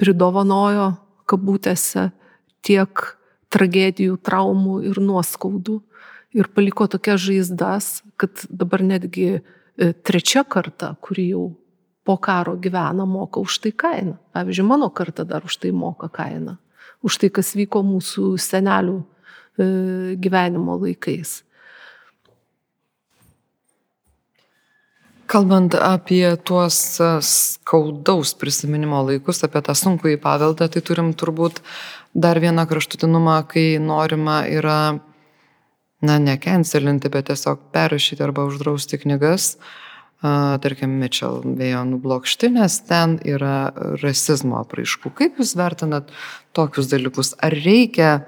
[0.00, 0.92] pridovanojo
[1.28, 2.08] kabutėse
[2.64, 3.04] tiek
[3.52, 5.78] tragedijų, traumų ir nuoskaudų
[6.36, 9.40] ir paliko tokias žaizdas, kad dabar netgi e,
[10.04, 11.44] trečia karta, kuri jau
[12.04, 14.16] po karo gyvena, moka už tai kainą.
[14.32, 16.56] Pavyzdžiui, mano karta dar už tai moka kainą.
[17.04, 19.04] Už tai, kas vyko mūsų senelių e,
[20.20, 21.42] gyvenimo laikais.
[25.28, 31.60] Kalbant apie tuos e, skaudaus prisiminimo laikus, apie tą sunkų į paveldą, tai turim turbūt
[32.16, 34.78] dar vieną kraštutinumą, kai norima yra,
[36.00, 39.68] na, ne cancelinti, bet tiesiog perrašyti arba uždrausti knygas, uh,
[40.62, 43.70] tarkim, Mitchell vėjo nublokšti, nes ten yra
[44.02, 45.12] rasizmo apraiškų.
[45.14, 46.10] Kaip Jūs vertinat
[46.56, 47.34] tokius dalykus?
[47.38, 48.24] Ar reikia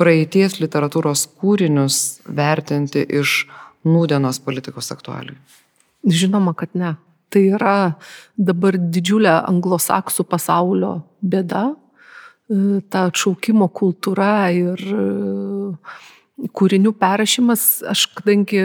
[0.00, 3.48] praeities literatūros kūrinius vertinti iš
[3.84, 5.36] nūdienos politikos aktualių?
[6.06, 6.94] Žinoma, kad ne.
[7.30, 7.76] Tai yra
[8.38, 11.68] dabar didžiulė anglosaksų pasaulio bėda,
[12.50, 15.04] e, ta atšaukimo kultūra ir e,
[16.56, 18.64] kūrinių perrašymas, aš kadangi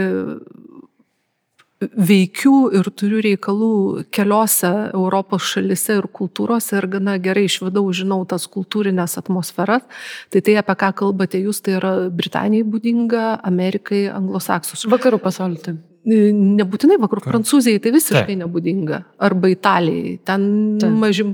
[1.94, 8.22] veikiu ir turiu reikalų keliose Europos šalise ir kultūrose ir gana gerai iš vidaus žinau
[8.30, 9.84] tas kultūrinės atmosferas,
[10.32, 14.88] tai tai apie ką kalbate jūs, tai yra Britanijai būdinga, Amerikai, anglosaksus.
[14.90, 15.66] Vakarų pasaulyje.
[15.68, 15.95] Tai.
[16.06, 18.42] Nebūtinai vakarų Prancūzijai tai visiškai Taip.
[18.44, 19.00] nebūdinga.
[19.26, 20.20] Arba Italijai.
[20.26, 20.44] Ten
[20.82, 20.94] Taip.
[21.02, 21.34] mažim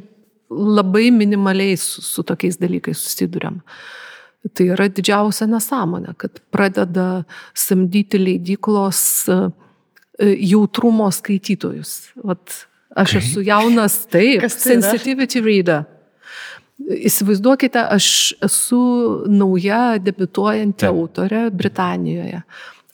[0.52, 3.60] labai minimaliai su, su tokiais dalykais susidurėm.
[4.56, 9.38] Tai yra didžiausia nesąmonė, kad pradeda samdyti leidyklos e,
[10.50, 11.94] jautrumo skaitytojus.
[12.24, 12.64] Vat
[12.96, 13.22] aš okay.
[13.22, 15.86] esu jaunas, taip, tai sensitivity reader.
[16.82, 18.82] Įsivaizduokite, aš esu
[19.30, 20.96] nauja debituojanti Taip.
[20.96, 22.42] autorė Britanijoje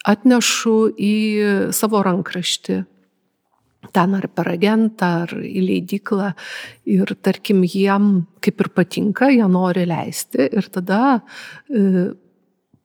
[0.08, 1.16] atnešu į
[1.76, 2.82] savo rankraštį
[3.92, 6.32] ten ar per agentą, ar į leidiklą
[6.90, 11.20] ir tarkim jiem kaip ir patinka, jie nori leisti ir tada
[11.70, 12.10] e,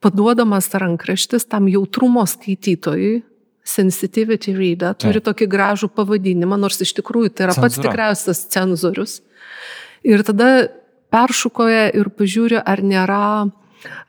[0.03, 3.23] paduodamas rankraštis tam jautrumo skaitytojui,
[3.63, 5.27] sensitivity reader, turi tai.
[5.31, 7.67] tokį gražų pavadinimą, nors iš tikrųjų tai yra Cenzura.
[7.67, 9.19] pats tikriausias cenzorius.
[10.03, 10.67] Ir tada
[11.13, 13.23] peršukoja ir pažiūri, ar nėra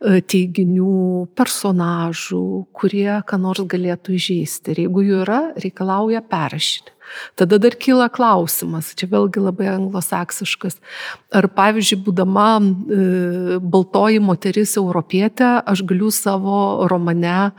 [0.00, 2.44] teiginių, personažų,
[2.76, 4.74] kurie ką nors galėtų įžeisti.
[4.74, 6.94] Ir jeigu jų yra, reikalauja perrašyti.
[7.34, 10.78] Tada dar kyla klausimas, čia vėlgi labai anglosaksiškas.
[11.37, 12.98] Ar pavyzdžiui, būdama e,
[13.60, 17.50] baltoji moteris europietė, aš galiu savo romane e,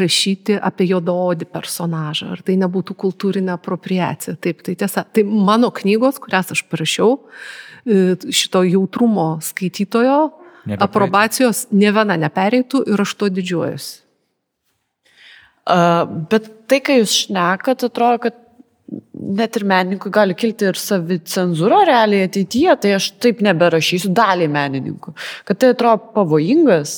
[0.00, 2.30] rašyti apie juodaodį personažą.
[2.36, 4.36] Ar tai nebūtų kultūrinė apropriacija?
[4.40, 5.04] Taip, tai tiesa.
[5.04, 7.18] Tai mano knygos, kurias aš parašiau,
[7.84, 10.20] e, šito jautrumo skaitytojo,
[10.66, 10.84] Nebepraeitų.
[10.86, 13.98] aprobacijos ne viena nepereitų ir aš to didžiuojuosi.
[15.70, 18.38] Uh, bet tai, kai jūs šnekat, atrodo, kad
[19.14, 25.14] net ir menininkui gali kilti ir savicenzūra realiai ateityje, tai aš taip neberašysiu daliai menininkų.
[25.46, 26.94] Kad tai atrodo pavojingas.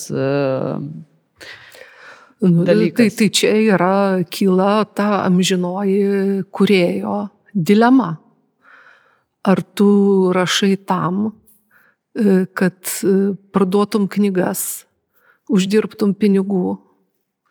[2.42, 2.96] Dalykas.
[2.98, 3.94] Tai, tai čia yra,
[4.32, 7.18] kyla ta amžinoji kurėjo
[7.54, 8.16] dilema.
[9.42, 9.90] Ar tu
[10.34, 11.28] rašai tam,
[12.54, 14.84] kad e, parduotum knygas,
[15.52, 16.76] uždirbtum pinigų,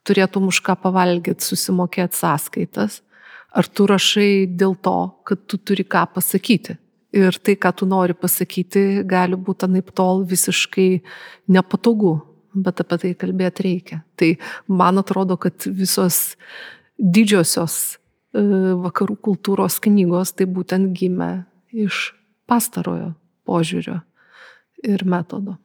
[0.06, 3.02] turėtum už ką pavalgyti, susimokėti sąskaitas,
[3.52, 6.78] ar tu rašai dėl to, kad tu turi ką pasakyti.
[7.12, 11.02] Ir tai, ką tu nori pasakyti, gali būti anaip tol visiškai
[11.52, 12.14] nepatogu,
[12.56, 13.98] bet apie tai kalbėti reikia.
[14.16, 14.30] Tai
[14.72, 16.38] man atrodo, kad visos
[16.96, 18.46] didžiosios e,
[18.86, 21.34] vakarų kultūros knygos tai būtent gimė
[21.74, 22.14] iš
[22.48, 23.12] pastarojo
[23.48, 24.00] požiūrio
[24.88, 25.58] ir metodo.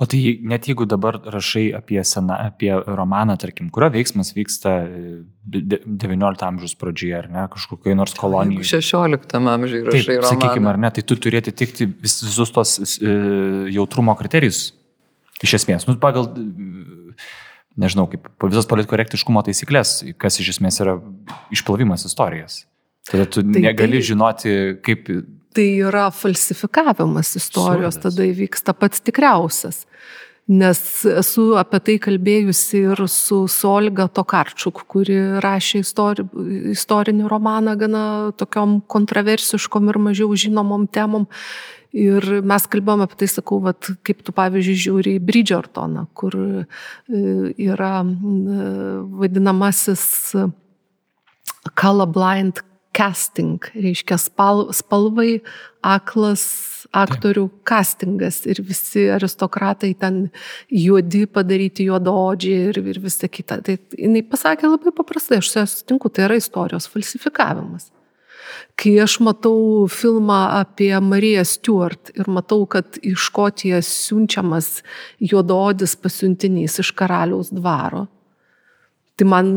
[0.00, 4.72] O tai net jeigu dabar rašai apie, sena, apie romaną, tarkim, kurio veiksmas vyksta
[5.46, 8.64] XIX amžiaus pradžioje, ar ne, kažkokiai nors kolonijai.
[8.64, 9.20] XVI
[9.54, 10.30] amžiuje rašai Taip, romaną.
[10.32, 13.14] Sakykime, ar ne, tai tu turėti tikti vis, visus tos e,
[13.76, 14.72] jautrumo kriterijus.
[15.42, 16.30] Iš esmės, nu, pagal,
[17.78, 20.98] nežinau, kaip visas politkorektiškumo taisyklės, kas iš esmės yra
[21.54, 22.62] išplovimas istorijas.
[23.10, 24.08] Tada tu tai, negali tai...
[24.12, 24.56] žinoti,
[24.86, 25.10] kaip
[25.54, 28.14] tai yra falsifikavimas istorijos, Suodas.
[28.14, 29.84] tada įvyksta pats tikriausias.
[30.50, 36.24] Nes esu apie tai kalbėjusi ir su Solga Tokarčuk, kuri rašė istori,
[36.74, 38.02] istorinį romaną gana
[38.34, 41.28] tokiom kontroversiškom ir mažiau žinomom temom.
[41.92, 46.64] Ir mes kalbėjome apie tai, sakau, vat, kaip tu pavyzdžiui žiūri į Bridgertoną, kur e,
[47.60, 48.00] yra
[49.22, 50.06] vadinamasis
[51.78, 55.40] colorblind casting, reiškia spal, spalvai
[55.82, 56.44] aklas
[56.92, 57.62] aktorių Taip.
[57.68, 60.26] castingas ir visi aristokratai ten
[60.68, 63.62] juodi padaryti juododžiai ir, ir visa kita.
[63.64, 67.88] Tai jinai pasakė labai paprastai, aš su ja sutinku, tai yra istorijos falsifikavimas.
[68.76, 74.82] Kai aš matau filmą apie Mariją Stewart ir matau, kad iš Škotijos siunčiamas
[75.20, 78.06] juododis pasiuntinys iš karaliaus dvaro,
[79.22, 79.50] Tai man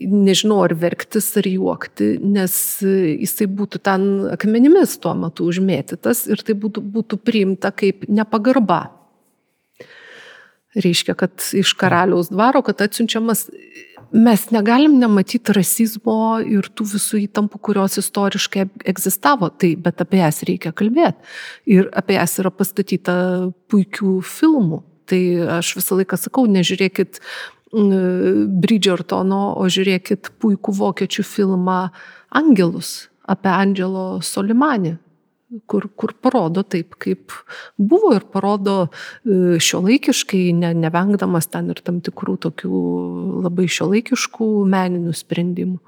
[0.00, 6.56] nežinau, ar verktis, ar juokti, nes jisai būtų ten akmenimis tuo metu užmėtytas ir tai
[6.56, 8.86] būtų, būtų priimta kaip nepagarba.
[10.72, 13.50] Reiškia, kad iš karaliaus dvaro, kad atsiunčiamas,
[14.16, 20.40] mes negalim nematyti rasizmo ir tų visų įtampų, kurios istoriškai egzistavo, tai, bet apie jas
[20.48, 21.20] reikia kalbėti.
[21.68, 23.18] Ir apie jas yra pastatyta
[23.68, 24.80] puikių filmų.
[25.12, 25.24] Tai
[25.58, 27.20] aš visą laiką sakau, nežiūrėkit
[27.72, 31.78] Bridgertono, o žiūrėkit puikų vokiečių filmą
[32.28, 34.96] Angelus apie Angelo Solimanį,
[35.66, 37.32] kur, kur parodo taip, kaip
[37.78, 42.82] buvo ir parodo e, šiuolaikiškai, ne, nevengdamas ten ir tam tikrų tokių
[43.46, 45.78] labai šiuolaikiškų meninių sprendimų.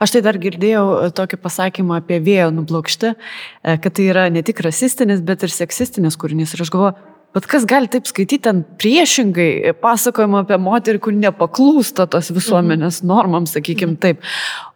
[0.00, 4.62] Aš tai dar girdėjau tokį pasakymą apie vėjo nublokštį, e, kad tai yra ne tik
[4.64, 6.54] rasistinis, bet ir seksistinis kūrinys.
[6.56, 12.08] Ir aš galvoju, Bet kas gali taip skaityti ten priešingai, pasakojama apie moterį, kur nepaklūsta
[12.10, 13.12] tos visuomenės mhm.
[13.12, 14.24] normams, sakykim taip.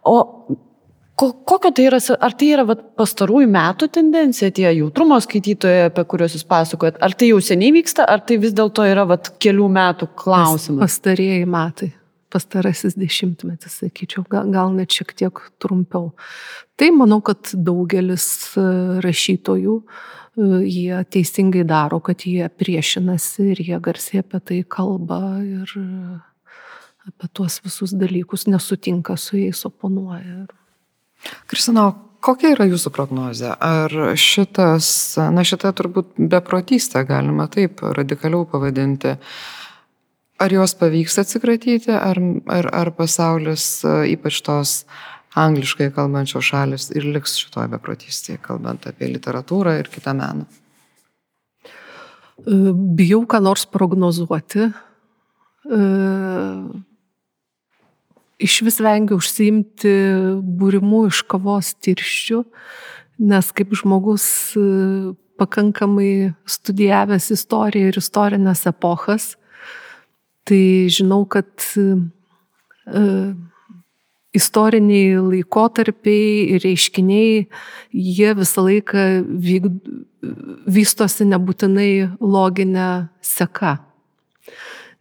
[0.07, 0.15] O
[1.19, 6.07] ko, kokio tai yra, ar tai yra vat, pastarųjų metų tendencija, tie jautrumo skaitytojai, apie
[6.07, 9.69] kuriuos jūs pasakojat, ar tai jau seniai vyksta, ar tai vis dėlto yra vat, kelių
[9.75, 10.87] metų klausimas?
[10.87, 11.91] Pastarėjai metai
[12.35, 16.09] pastarasis dešimtmetis, sakyčiau, gal, gal net šiek tiek trumpiau.
[16.75, 18.25] Tai manau, kad daugelis
[19.05, 20.01] rašytojų uh,
[20.35, 25.75] jie teisingai daro, kad jie priešinasi ir jie garsiai apie tai kalba ir
[27.05, 30.45] apie tuos visus dalykus nesutinka su jais, oponuoja.
[31.49, 31.89] Kristina,
[32.25, 33.53] kokia yra jūsų prognozė?
[33.53, 34.87] Ar šitas,
[35.33, 39.15] na šitą turbūt beprotystę galima taip radikaliau pavadinti,
[40.41, 42.19] ar jos pavyks atsikratyti, ar,
[42.51, 44.79] ar, ar pasaulis, ypač tos
[45.35, 50.47] angliškai kalbančios šalis ir liks šitoje beprotystėje, kalbant apie literatūrą ir kitą meną?
[52.39, 54.69] E, bijau ką nors prognozuoti.
[55.65, 55.79] E,
[58.47, 59.93] iš vis vengiu užsiimti
[60.59, 62.43] būrimų iš kavos tirščių,
[63.31, 64.27] nes kaip žmogus
[64.59, 64.65] e,
[65.39, 69.33] pakankamai studijavęs istoriją ir istorinės epochas,
[70.47, 71.49] tai žinau, kad
[74.35, 77.45] istoriniai laikotarpiai reiškiniai,
[77.91, 79.05] jie visą laiką
[79.47, 79.69] vyk,
[80.67, 82.89] vystosi nebūtinai loginę
[83.21, 83.77] seką.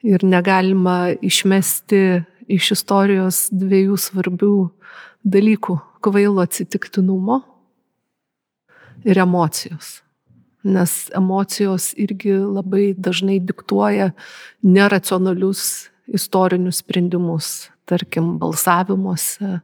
[0.05, 4.55] Ir negalima išmesti iš istorijos dviejų svarbių
[5.25, 7.43] dalykų- kvailo atsitiktinumo
[9.05, 10.03] ir emocijos.
[10.65, 14.13] Nes emocijos irgi labai dažnai diktuoja
[14.63, 19.59] neracionalius istorinius sprendimus, tarkim, balsavimuose,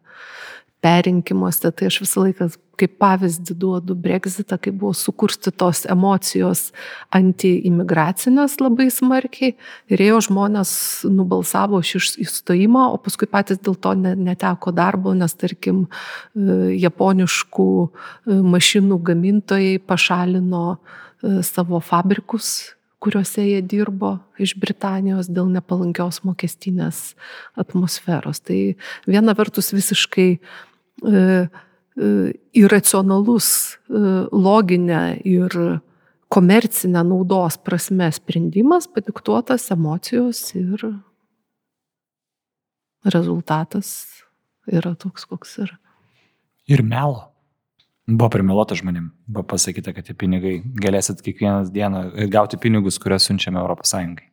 [0.81, 1.71] perinkimuose.
[1.73, 2.51] Tai aš visą laiką
[2.81, 6.71] kaip pavyzdį duodu Brexitą, kai buvo sukurstytos emocijos
[7.17, 9.53] anti-imigracinės labai smarkiai
[9.93, 10.73] ir ėjo žmonės
[11.11, 18.41] nubalsavo iš įstojimo, o paskui patys dėl to neteko darbo, nes tarkim e, japoniškų e,
[18.57, 22.55] mašinų gamintojai pašalino e, savo fabrikus
[23.01, 27.15] kuriuose jie dirbo iš Britanijos dėl nepalankios mokestinės
[27.59, 28.43] atmosferos.
[28.45, 28.59] Tai
[29.09, 30.31] viena vertus visiškai
[32.61, 33.49] iracionalus
[34.33, 35.81] loginę ir
[36.31, 40.85] komercinę naudos prasme sprendimas padiktuotas emocijos ir
[43.05, 43.91] rezultatas
[44.69, 45.79] yra toks, koks yra.
[46.69, 47.30] Ir melo.
[48.11, 52.03] Buvo primeluota žmonėm, buvo pasakyta, kad tie pinigai galėsit kiekvieną dieną
[52.33, 54.27] gauti pinigus, kuriuos siunčiame Europos Sąjungai.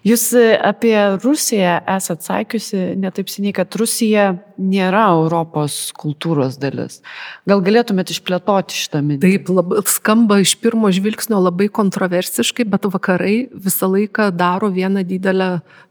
[0.00, 0.30] Jūs
[0.64, 7.02] apie Rusiją esate sakiusi netaip seniai, kad Rusija nėra Europos kultūros dalis.
[7.48, 9.20] Gal galėtumėte išplėtoti šitą mintį?
[9.26, 15.50] Taip, labai, skamba iš pirmo žvilgsnio labai kontroversiškai, bet vakarai visą laiką daro vieną didelę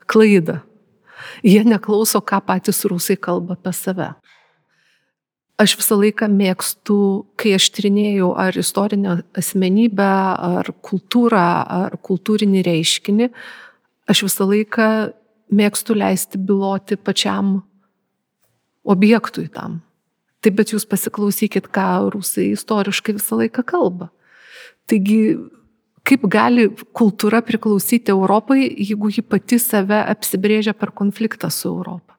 [0.09, 0.57] klaidą.
[1.45, 4.09] Jie neklauso, ką patys rusai kalba apie save.
[5.59, 6.97] Aš visą laiką mėgstu,
[7.35, 10.11] kai aš trinėjau ar istorinę asmenybę,
[10.59, 11.47] ar kultūrą,
[11.83, 13.27] ar kultūrinį reiškinį,
[14.07, 14.87] aš visą laiką
[15.51, 17.57] mėgstu leisti byloti pačiam
[18.87, 19.81] objektui tam.
[20.39, 24.07] Taip, bet jūs pasiklausykit, ką rusai istoriškai visą laiką kalba.
[24.87, 25.35] Taigi,
[26.07, 32.18] kaip gali kultūra priklausyti Europai, jeigu ji pati save apsibrėžia per konfliktą su Europą?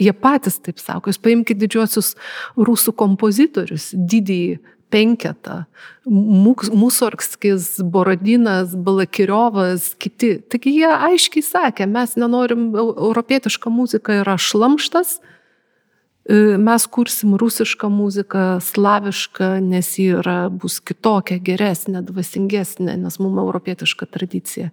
[0.00, 2.14] Jie patys taip sako, jūs paimkite didžiosius
[2.56, 5.64] rusų kompozitorius, didįjį penketą.
[6.06, 10.38] Musorgskis, Borodinas, Balakiriovas, kiti.
[10.50, 18.46] Taigi jie aiškiai sakė, mes nenorim, europietiška muzika yra šlamštas, e, mes kursim rusišką muziką,
[18.64, 24.72] slavišką, nes ji yra, bus kitokia, geresnė, dvasingesnė, nes mums europietiška tradicija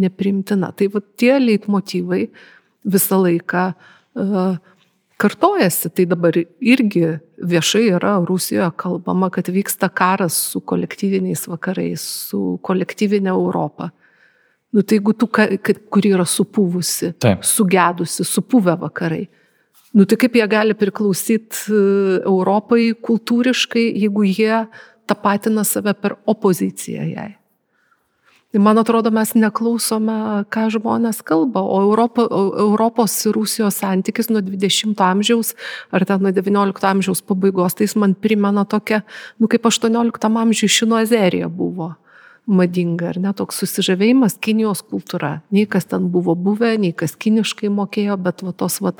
[0.00, 0.72] neprimtina.
[0.72, 2.24] Tai va tie leitmotyvai
[2.88, 3.94] visą laiką uh,
[5.18, 5.90] kartojasi.
[5.94, 13.32] Tai dabar irgi viešai yra Rusijoje kalbama, kad vyksta karas su kolektyviniais vakarais, su kolektyvinė
[13.34, 13.90] Europa.
[14.72, 17.44] Nu, tai jeigu tu, kuri yra supūvusi, Taip.
[17.46, 19.22] sugedusi, supuvę vakarai,
[19.96, 21.78] nu, tai kaip jie gali priklausyti e,
[22.28, 24.66] Europai kultūriškai, jeigu jie
[25.08, 27.30] tapatina save per opoziciją jai.
[28.48, 30.14] Tai man atrodo, mes neklausome,
[30.48, 32.24] ką žmonės kalba, o Europo,
[32.62, 35.52] Europos ir Rusijos santykis nuo 20 amžiaus
[35.92, 39.02] ar ten nuo 19 amžiaus pabaigos, tai jis man primena tokia,
[39.36, 41.92] nu kaip 18 amžiuje šinoazerija buvo
[42.48, 45.42] madinga, ar ne, toks susižavėjimas Kinijos kultūra.
[45.52, 48.94] Nei kas ten buvo buvę, nei kas kiniškai mokėjo, bet va, tos va,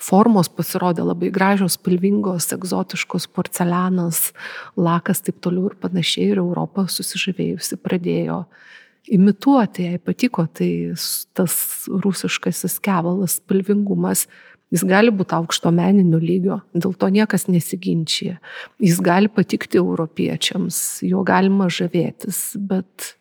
[0.00, 4.30] formos pasirodė labai gražios, spalvingos, egzotiškos, porcelianas,
[4.80, 6.30] lakas, taip toliau ir panašiai.
[6.32, 8.46] Ir Europą susižavėjusi pradėjo
[9.12, 10.94] imituoti, jai patiko, tai
[11.36, 11.54] tas
[11.88, 14.26] rusiškasis kevalas, spalvingumas,
[14.74, 18.38] jis gali būti aukšto meninio lygio, dėl to niekas nesiginčia.
[18.82, 23.14] Jis gali patikti europiečiams, jo galima žavėtis, bet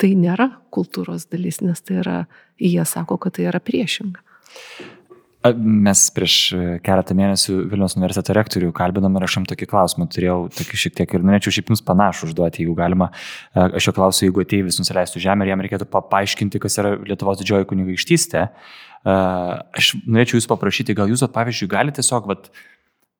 [0.00, 2.18] tai nėra kultūros dalis, nes tai yra,
[2.60, 4.22] jie sako, kad tai yra priešinga.
[5.54, 6.34] Mes prieš
[6.86, 11.14] keletą mėnesių Vilnius universiteto rektorių kalbinam ir aš jam tokį klausimą turėjau, tokį šiek tiek
[11.16, 13.10] ir norėčiau šiaip jums panašų užduoti, jeigu galima.
[13.54, 17.68] Aš jo klausiu, jeigu ateivis nusileistų žemę ir jam reikėtų paaiškinti, kas yra Lietuvos didžioji
[17.72, 18.46] kunigaikštystė.
[19.06, 22.50] Aš norėčiau jūsų paprašyti, gal jūs, pavyzdžiui, galite tiesiog vat,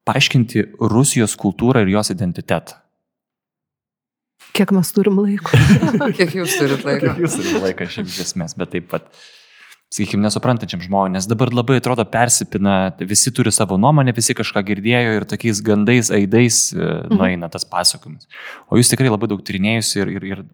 [0.09, 2.81] paaiškinti Rusijos kultūrą ir jos identitetą.
[4.57, 5.53] Kiek mes turim laiko?
[6.17, 7.11] Kiek jūs turite laiko?
[7.11, 9.11] Kiek jūs turite laiko, šiaip iš esmės, bet taip pat
[9.95, 15.15] sakykime, nesuprantančiam žmogui, nes dabar labai atrodo persipina, visi turi savo nuomonę, visi kažką girdėjo
[15.21, 17.17] ir tokiais gandais, aidais e, mhm.
[17.21, 18.29] nueina tas pasakojimas.
[18.69, 20.45] O jūs tikrai labai daug tyrinėjusi ir, ir, ir...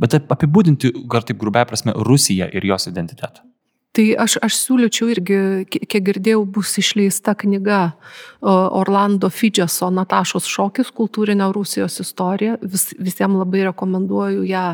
[0.00, 3.44] Bet apibūdinti, gal taip grubia prasme, Rusiją ir jos identitetą.
[3.92, 5.38] Tai aš, aš siūlyčiau irgi,
[5.68, 7.92] kiek girdėjau, bus išleista knyga
[8.40, 12.56] Orlando Fidžeso Natašos šokis kultūrinė Rusijos istorija.
[12.64, 14.64] Vis, visiems labai rekomenduoju ją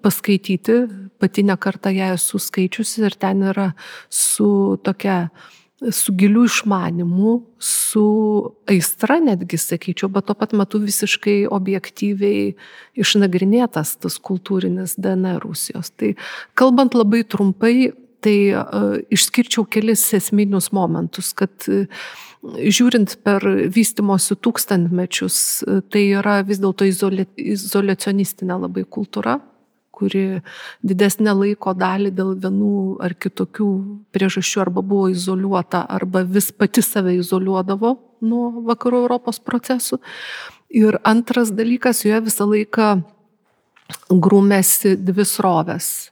[0.00, 0.80] paskaityti.
[1.20, 3.70] Pati nekartą ją esu skaičiusi ir ten yra
[4.08, 5.26] su tokia
[5.92, 8.04] su giliu išmanimu, su
[8.68, 12.50] aistra netgi, sakyčiau, bet tuo pat metu visiškai objektyviai
[13.00, 15.92] išnagrinėtas tas kultūrinis DNR Rusijos.
[15.96, 16.12] Tai
[16.52, 21.86] kalbant labai trumpai, Tai uh, išskirčiau kelis esminius momentus, kad uh,
[22.42, 29.38] žiūrint per vystimosi tūkstantmečius, uh, tai yra vis dėlto izolacionistinė labai kultūra,
[30.00, 30.40] kuri
[30.84, 33.70] didesnę laiko dalį dėl vienų ar kitokių
[34.14, 40.00] priežasčių arba buvo izoliuota, arba vis pati save izoliuodavo nuo vakarų Europos procesų.
[40.70, 42.92] Ir antras dalykas, joje visą laiką
[44.10, 46.10] grūmėsi dvi srovės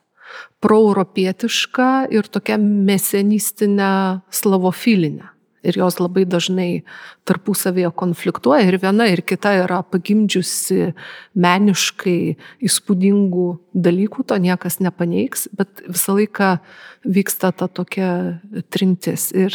[0.61, 5.39] proeuropietišką ir tokią mesenistinę slavofilinę.
[5.67, 6.85] Ir jos labai dažnai
[7.27, 10.93] tarpusavėje konfliktuoja ir viena ir kita yra pagimdžiusi
[11.35, 12.21] meniškai
[12.69, 16.53] įspūdingų dalykų, to niekas nepaneigs, bet visą laiką
[17.03, 18.11] vyksta ta tokia
[18.71, 19.33] trintis.
[19.35, 19.51] Ir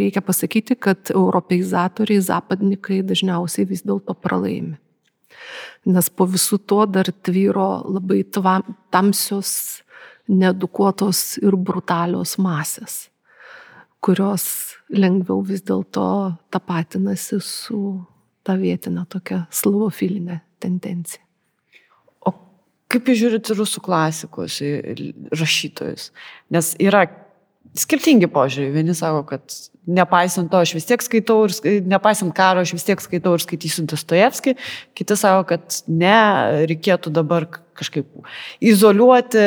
[0.00, 4.78] reikia pasakyti, kad europeizatoriai, zapadnikai dažniausiai vis dėlto pralaimi.
[5.84, 9.83] Nes po visų to dar tvyro labai tamsios
[10.28, 13.08] needukuotos ir brutalios masės,
[14.04, 14.46] kurios
[14.92, 16.06] lengviau vis dėlto
[16.52, 17.80] tapatinasi su
[18.44, 21.22] ta vietinė tokia slavofilinė tendencija.
[22.28, 22.32] O
[22.92, 24.60] kaip jūs žiūrite rusų klasikus,
[25.32, 26.10] rašytojus?
[26.52, 27.06] Nes yra
[27.78, 28.74] skirtingi požiūriai.
[28.74, 33.02] Vieni sako, kad nepaisant to, aš vis tiek skaitau ir nepaisant karo, aš vis tiek
[33.02, 34.56] skaitau ir skaitysiu Dostojevskį.
[34.96, 36.16] Kiti sako, kad ne,
[36.70, 38.06] reikėtų dabar kažkaip
[38.62, 39.42] izoliuoti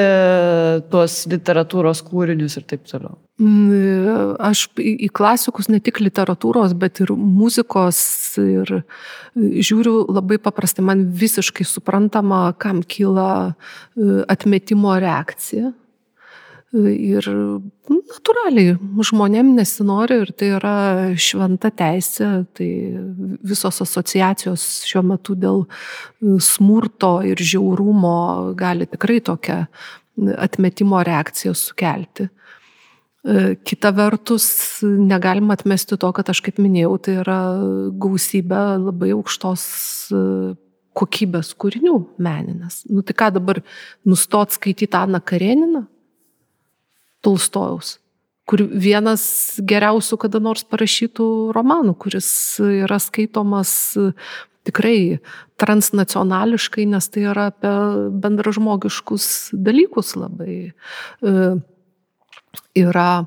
[0.91, 3.15] tuos literatūros kūrinius ir taip toliau.
[3.37, 7.99] Mm, aš į klasikus ne tik literatūros, bet ir muzikos
[8.41, 8.79] ir
[9.37, 15.71] žiūriu labai paprastai, man visiškai suprantama, kam kyla e, atmetimo reakcija
[16.77, 17.27] Ir
[17.87, 18.75] natūraliai
[19.07, 20.75] žmonėm nesinori ir tai yra
[21.17, 22.69] šventa teisė, tai
[23.47, 25.63] visos asociacijos šiuo metu dėl
[26.43, 28.17] smurto ir žiaurumo
[28.59, 29.63] gali tikrai tokią
[30.37, 32.29] atmetimo reakciją sukelti.
[33.67, 34.47] Kita vertus,
[34.83, 37.41] negalima atmesti to, kad aš kaip minėjau, tai yra
[37.99, 39.67] gausybė labai aukštos
[40.97, 42.85] kokybės kūrinių meninės.
[42.89, 43.61] Nu tai ką dabar
[44.07, 45.85] nustot skaityti Aną Kareniną?
[47.25, 47.97] Tolstojaus,
[48.47, 49.23] kur vienas
[49.67, 52.29] geriausių kada nors parašytų romanų, kuris
[52.63, 53.73] yra skaitomas
[54.67, 55.19] tikrai
[55.61, 57.73] transnacionališkai, nes tai yra apie
[58.23, 60.57] bendražmogiškus dalykus labai.
[62.77, 63.25] Yra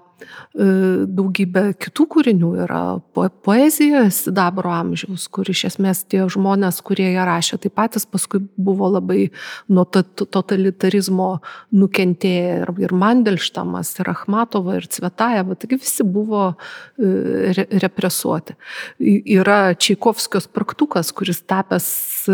[0.51, 0.65] E,
[1.07, 2.81] daugybė kitų kūrinių yra
[3.15, 8.91] poezija sidabro amžiaus, kur iš esmės tie žmonės, kurie ją rašė, taip patys paskui buvo
[8.91, 9.29] labai
[9.71, 11.31] nuo totalitarizmo
[11.71, 18.59] nukentėję ir Mandelštamas, ir Akhmatova, ir Cvetajeva, taigi visi buvo e, represuoti.
[19.01, 21.91] Yra Čaikovskio spragtukas, kuris tapęs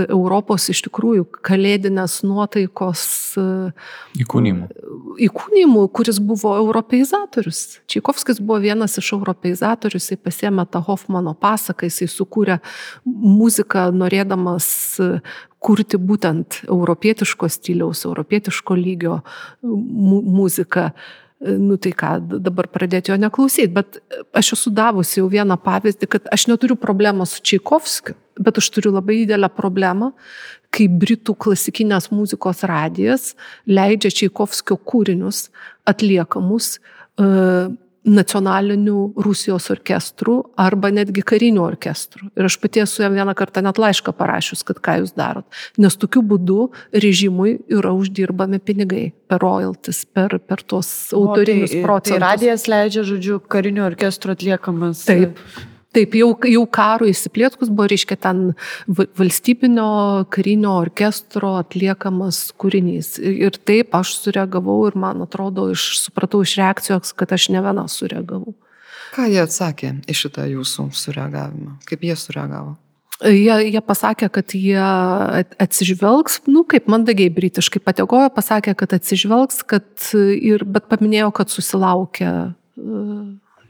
[0.06, 3.06] Europos iš tikrųjų kalėdinės nuotaikos
[3.36, 3.46] e,
[4.24, 4.72] įkūnymų.
[5.28, 6.56] Įkūnymų, kuris buvo
[7.12, 12.58] europeizatorius Čaikovskis buvo vienas iš europeizatorių, jisai pasėmė tą Hoffmano pasaką, jisai sukūrė
[13.04, 14.98] muziką norėdamas
[15.58, 19.22] kurti būtent europietiško stiliaus, europietiško lygio
[19.62, 20.90] mu muziką.
[21.40, 23.98] Nu tai ką, dabar pradėti jo neklausyti, bet
[24.32, 28.94] aš esu davusi jau vieną pavyzdį, kad aš neturiu problemą su Čaikovskiu, bet aš turiu
[28.94, 30.14] labai didelę problemą,
[30.72, 33.34] kai Britų klasikinės muzikos radijas
[33.68, 35.50] leidžia Čaikovskio kūrinius
[35.84, 36.78] atliekamus
[37.20, 37.74] uh,
[38.06, 42.30] nacionalinių Rusijos orkestrų arba netgi karinių orkestrų.
[42.38, 45.46] Ir aš pati esu jam vieną kartą net laišką parašius, kad ką jūs darot.
[45.82, 51.86] Nes tokiu būdu režimui yra uždirbami pinigai per royalties, per, per tuos autorinius o, tai,
[51.86, 52.20] procentus.
[52.20, 55.02] Tai radijas leidžia, žodžiu, karinių orkestrų atliekamas.
[55.08, 55.42] Taip.
[55.96, 58.40] Taip, jau, jau karo įsiplėtkus buvo, reiškia, ten
[59.16, 63.14] valstybinio karinio orkestro atliekamas kūrinys.
[63.16, 67.86] Ir taip aš sureagavau ir man atrodo, iš, supratau iš reakcijos, kad aš ne viena
[67.88, 68.52] sureagavau.
[69.16, 71.78] Ką jie atsakė iš šitą jūsų sureagavimą?
[71.88, 72.76] Kaip jie sureagavo?
[73.24, 74.82] Jie, jie pasakė, kad jie
[75.64, 82.34] atsižvelgs, nu kaip mandagiai britiškai pategojo, pasakė, kad atsižvelgs, kad ir, bet paminėjo, kad susilaukia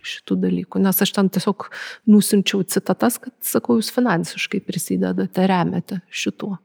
[0.07, 1.69] šitų dalykų, nes aš ten tiesiog
[2.11, 6.57] nusinčiau citatas, kad sakau, jūs finansiškai prisidedate, remiate šituo.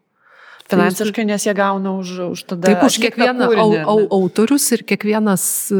[0.72, 2.70] Finansiškai, nes jie gauna už, už tada.
[2.70, 5.44] Taip, už kiekvieną au, au, autorius ir kiekvienas
[5.76, 5.80] e,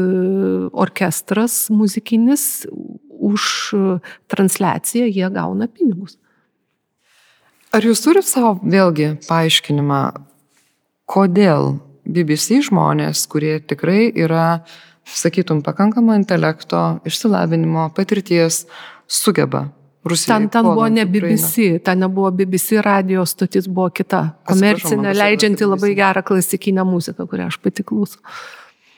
[0.68, 2.66] orkestras muzikinis
[3.22, 3.72] už
[4.28, 6.18] transliaciją jie gauna pinigus.
[7.72, 10.02] Ar jūs turite savo vėlgi paaiškinimą,
[11.08, 14.64] kodėl BBC žmonės, kurie tikrai yra,
[15.04, 18.66] sakytum, pakankamo intelekto, išsilavinimo, patirties,
[19.06, 19.68] sugeba
[20.04, 20.38] Rusijoje?
[20.38, 21.12] Ten, ten buvo ne Ukrainą?
[21.12, 27.46] BBC, ten nebuvo BBC radio stotis, buvo kita komercinė, leidžianti labai gerą klasikinę muziką, kurią
[27.52, 28.22] aš pati klausau.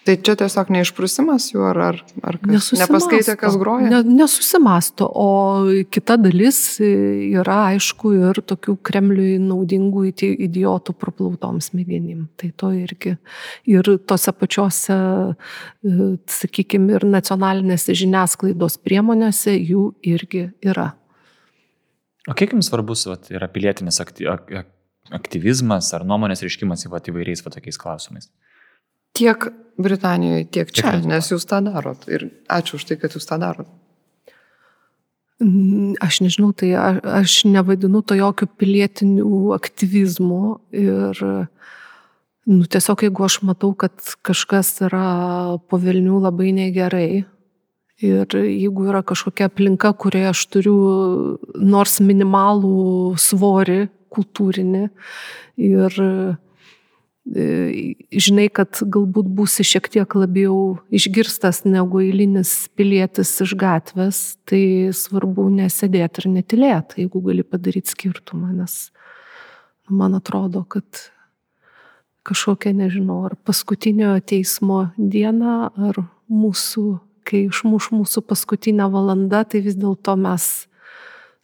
[0.04, 1.98] Tai čia tiesiog neišprusimas jų, ar, ar,
[2.28, 2.66] ar kas?
[2.76, 3.88] Nepaskaitė, kas groja?
[3.88, 5.28] Ne, nesusimasto, o
[5.88, 12.26] kita dalis yra, aišku, ir tokių Kremliui naudingų idiotų praplautom smegenim.
[12.36, 13.14] Tai to irgi.
[13.70, 14.98] Ir tose pačiose,
[16.36, 20.90] sakykime, ir nacionalinėse žiniasklaidos priemonėse jų irgi yra.
[22.28, 24.68] O kiek jums svarbus vat, yra pilietinis akty, ak, ak,
[25.16, 28.28] aktyvizmas ar nuomonės reiškimas vat, įvairiais vat, tokiais klausimais?
[29.14, 29.46] Tiek
[29.78, 31.10] Britanijoje, tiek čia, Lietuvoj.
[31.10, 32.06] nes jūs tą darot.
[32.10, 33.70] Ir ačiū už tai, kad jūs tą darot.
[35.42, 40.42] Mm, Aš nežinau, tai aš nevadinu to jokių pilietinių aktyvizmų
[40.78, 41.22] ir
[42.46, 43.94] nu, tiesiog jeigu aš matau, kad
[44.26, 47.24] kažkas yra po Vilnių labai negerai
[48.04, 50.78] ir jeigu yra kažkokia aplinka, kurioje aš turiu
[51.58, 54.86] nors minimalų svorį kultūrinį
[55.66, 56.00] ir
[57.24, 65.48] žinai, kad galbūt būsi šiek tiek labiau išgirstas negu eilinis pilietis iš gatvės, tai svarbu
[65.54, 68.90] nesėdėti ir netilėti, jeigu gali padaryti skirtumą, nes
[69.88, 70.84] man atrodo, kad
[72.24, 76.84] kažkokia, nežinau, ar paskutinio teismo diena, ar mūsų,
[77.24, 80.66] kai išmuš mūsų paskutinę valandą, tai vis dėlto mes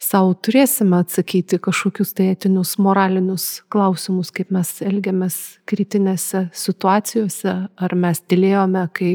[0.01, 5.37] savo turėsime atsakyti kažkokius tai etinius, moralinius klausimus, kaip mes elgiamės
[5.69, 9.13] kritinėse situacijose, ar mes tylėjome, kai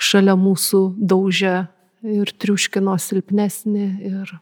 [0.00, 1.56] šalia mūsų daužė
[2.06, 4.34] ir triuškino silpnesnį ir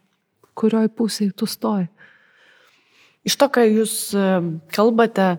[0.55, 1.89] kurioj pusėje tu stoji.
[3.25, 4.25] Iš to, ką jūs e,
[4.75, 5.39] kalbate,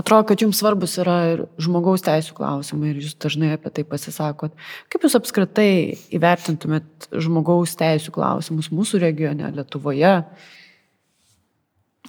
[0.00, 4.54] atrodo, kad jums svarbus yra ir žmogaus teisų klausimai ir jūs dažnai apie tai pasisakot.
[4.92, 5.70] Kaip jūs apskritai
[6.16, 10.14] įvertintumėt žmogaus teisų klausimus mūsų regione, Lietuvoje?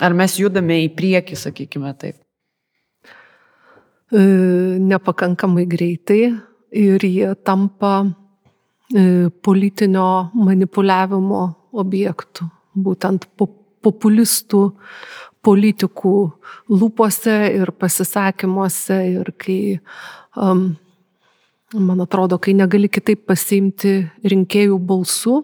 [0.02, 2.18] Ar mes judame į priekį, sakykime taip?
[4.12, 4.22] E,
[4.82, 6.22] nepakankamai greitai
[6.76, 11.44] ir jie tampa e, politinio manipuliavimo
[11.84, 12.48] objektų,
[12.88, 14.62] būtent po- populistų
[15.46, 16.16] politikų
[16.72, 19.62] lūpose ir pasisakymuose ir kai,
[20.38, 20.76] um,
[21.74, 25.38] man atrodo, kai negali kitaip pasiimti rinkėjų balsų,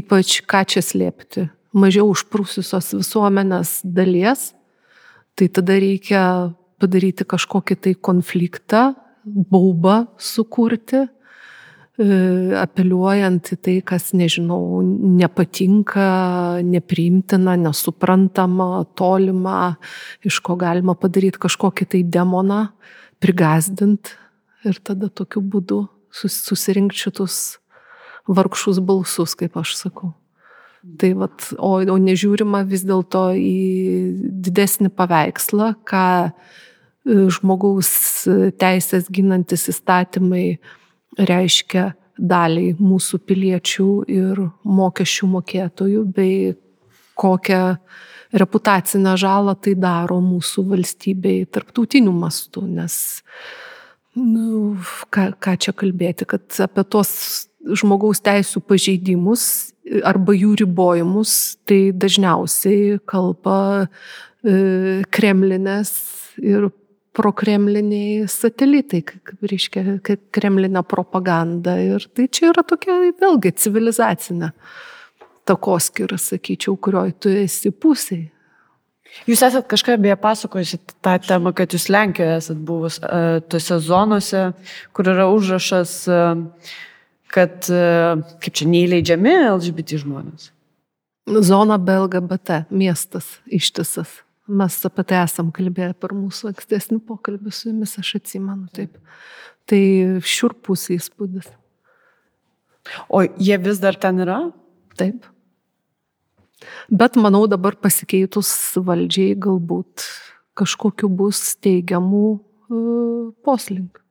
[0.00, 1.46] ypač ką čia slėpti,
[1.76, 4.50] mažiau užprūsusios visuomenės dalies,
[5.38, 6.22] tai tada reikia
[6.82, 8.88] padaryti kažkokį tai konfliktą,
[9.26, 11.06] baubą sukurti,
[11.96, 19.76] apeliuojant į tai, kas, nežinau, nepatinka, nepriimtina, nesuprantama, tolima,
[20.26, 22.66] iš ko galima padaryti kažkokį tai demoną,
[23.22, 24.12] prigazdint
[24.68, 27.58] ir tada tokiu būdu sus- susirinkti šitus
[28.28, 30.12] vargšus balsus, kaip aš sakau.
[31.00, 33.56] Tai vat, o, o nežiūrima vis dėlto į
[34.46, 36.30] didesnį paveikslą, ką e,
[37.32, 37.88] žmogaus
[38.60, 40.58] teisės ginantis įstatymai
[41.18, 46.54] reiškia daliai mūsų piliečių ir mokesčių mokėtojų, bei
[47.16, 47.62] kokią
[48.36, 53.22] reputacinę žalą tai daro mūsų valstybei tarptautiniu mastu, nes
[54.16, 54.76] nu,
[55.12, 57.12] ką, ką čia kalbėti, kad apie tos
[57.66, 59.72] žmogaus teisų pažeidimus
[60.06, 65.92] arba jų ribojimus, tai dažniausiai kalba e, kremlinės
[66.42, 66.70] ir
[67.16, 69.02] prokremliniai satelitai,
[69.40, 69.98] reiškia,
[70.34, 71.78] kremlinė propaganda.
[71.80, 74.52] Ir tai čia yra tokia vėlgi civilizacinė
[75.46, 78.32] takoskira, sakyčiau, kurioj tu esi pusėje.
[79.24, 84.42] Jūs esat kažką beje pasakojusi tą temą, kad jūs Lenkijoje esat buvus uh, tose zonose,
[84.92, 86.74] kur yra užrašas, uh,
[87.32, 90.50] kad uh, kaip čia neįleidžiami LGBT žmonės.
[91.46, 94.20] Zona be LGBT, miestas ištisas.
[94.46, 98.94] Mes apie tai esam kalbėję per mūsų ankstesnį pokalbį su jumis, aš atsimenu taip.
[99.66, 99.80] Tai
[100.22, 101.48] šiurpus įspūdis.
[103.10, 104.38] O jie vis dar ten yra?
[104.98, 105.26] Taip.
[106.88, 110.06] Bet manau dabar pasikeitus valdžiai galbūt
[110.56, 114.05] kažkokiu bus teigiamų uh, poslinkių.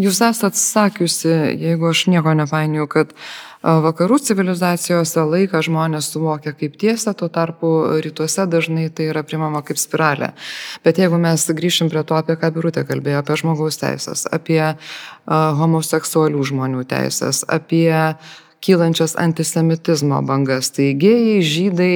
[0.00, 1.28] Jūs esat sakiusi,
[1.60, 3.14] jeigu aš nieko nepainioju, kad
[3.60, 9.80] vakarų civilizacijose laiką žmonės suvokia kaip tiesą, tuo tarpu rytuose dažnai tai yra primama kaip
[9.80, 10.32] spiralė.
[10.86, 14.62] Bet jeigu mes grįšim prie to, apie ką Birutė kalbėjo, apie žmogaus teisės, apie
[15.28, 17.92] homoseksualių žmonių teisės, apie
[18.64, 20.70] kylančias antisemitizmo bangas.
[20.76, 21.92] Tai gėjai, žydai,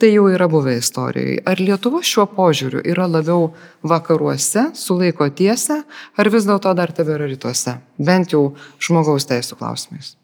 [0.00, 1.42] tai jau yra buvę istorijoje.
[1.48, 3.52] Ar Lietuva šiuo požiūriu yra labiau
[3.86, 5.82] vakaruose, sulaiko tiesą,
[6.16, 8.50] ar vis dėlto dar tebėra rytuose, bent jau
[8.82, 10.16] žmogaus teisų klausimais?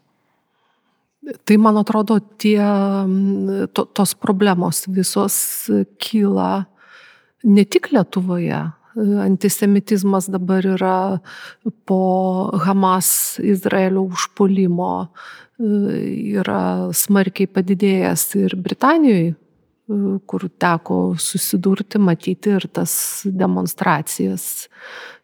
[1.45, 2.61] Tai man atrodo, tie,
[3.75, 5.35] to, tos problemos visos
[6.01, 6.65] kyla
[7.43, 8.63] ne tik Lietuvoje.
[8.99, 11.19] Antisemitizmas dabar yra
[11.87, 12.01] po
[12.65, 15.11] Hamas Izraelio užpolimo,
[15.59, 19.35] yra smarkiai padidėjęs ir Britanijoje,
[20.29, 22.93] kur teko susidurti, matyti ir tas
[23.25, 24.69] demonstracijas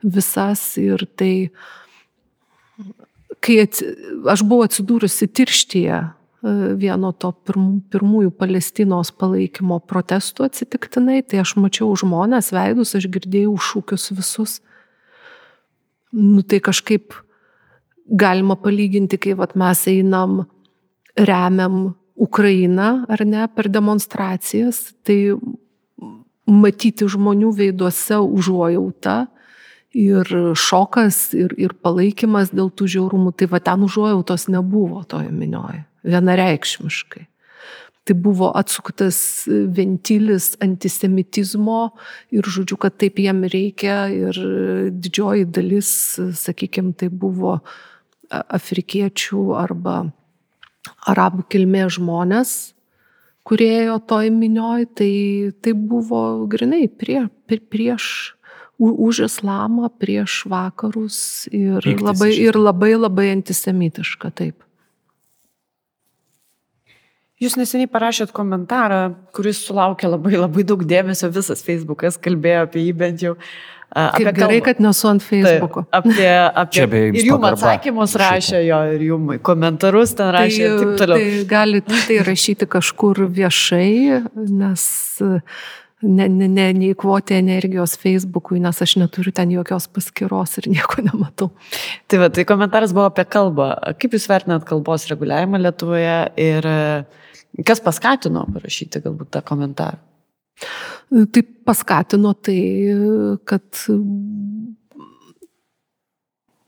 [0.03, 0.63] visas.
[0.81, 1.51] Ir tai,
[3.45, 3.87] kai atsi,
[4.31, 6.01] aš buvau atsidūrusi tirštyje
[6.77, 7.31] vieno to
[7.93, 14.59] pirmųjų Palestinos palaikymo protestų atsitiktinai, tai aš mačiau žmonės veidus, aš girdėjau šūkius visus.
[16.13, 17.15] Nu tai kažkaip
[18.05, 20.45] galima palyginti, kai vat, mes einam,
[21.17, 25.35] remiam Ukrainą ar ne per demonstracijas, tai
[26.45, 29.25] matyti žmonių veiduose užuojautą
[29.95, 30.29] ir
[30.59, 37.25] šokas, ir, ir palaikymas dėl tų žiaurumų, tai va ten užuojautos nebuvo toje minioje, vienareikšmiškai.
[38.05, 39.17] Tai buvo atsuktas
[39.49, 41.87] ventilis antisemitizmo
[42.37, 44.37] ir žodžiu, kad taip jiem reikia ir
[44.93, 45.89] didžioji dalis,
[46.37, 47.73] sakykime, tai buvo uh,
[48.29, 49.97] afrikiečių arba
[51.09, 52.53] arabų kilmės žmonės,
[53.45, 55.11] kurie ėjo toj minioj, tai,
[55.61, 58.35] tai buvo grinai prie, prieš
[58.79, 64.61] už islamą, prieš vakarus ir Pyktis labai, ir labai labai antisemitiška, taip.
[67.39, 72.93] Jūs neseniai parašėt komentarą, kuris sulaukė labai labai daug dėmesio, visas Facebookas kalbėjo apie jį
[72.95, 73.33] bent jau.
[73.35, 74.65] Uh, Kaip gerai, kalbą.
[74.65, 75.85] kad nesu ant Facebook'o.
[75.87, 76.27] Tai, apie,
[76.83, 81.21] apie, ir jums atsakymus rašė jo, ir jums komentarus ten rašė tai, ir taip toliau.
[81.21, 84.19] Tai galite tai rašyti kažkur viešai,
[84.51, 84.83] nes
[86.03, 91.53] ne, ne, ne, neįkvoti energijos Facebook'ui, nes aš neturiu ten jokios paskiros ir nieko nematau.
[92.11, 93.71] Tai va, tai komentaras buvo apie kalbą.
[94.01, 96.67] Kaip Jūs vertinat kalbos reguliavimą Lietuvoje ir
[97.63, 100.03] kas paskatino parašyti galbūt tą komentarą?
[101.09, 102.59] Tai paskatino tai,
[103.45, 103.83] kad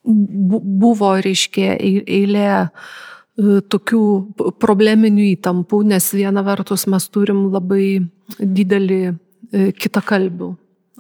[0.08, 2.68] buvo, reiškia, eilė e,
[3.74, 4.02] tokių
[4.62, 8.08] probleminių įtampų, nes viena vertus mes turim labai
[8.40, 9.14] didelį e,
[9.76, 10.54] kitakalbių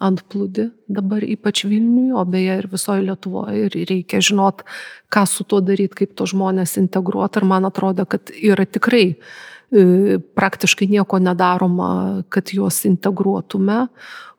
[0.08, 3.64] antplūdį dabar ypač Vilniui, o beje ir visoje Lietuvoje.
[3.66, 4.66] Ir reikia žinot,
[5.14, 7.42] ką su tuo daryti, kaip to žmonės integruoti.
[7.42, 13.88] Ir man atrodo, kad yra tikrai E, praktiškai nieko nedaroma, kad juos integruotume,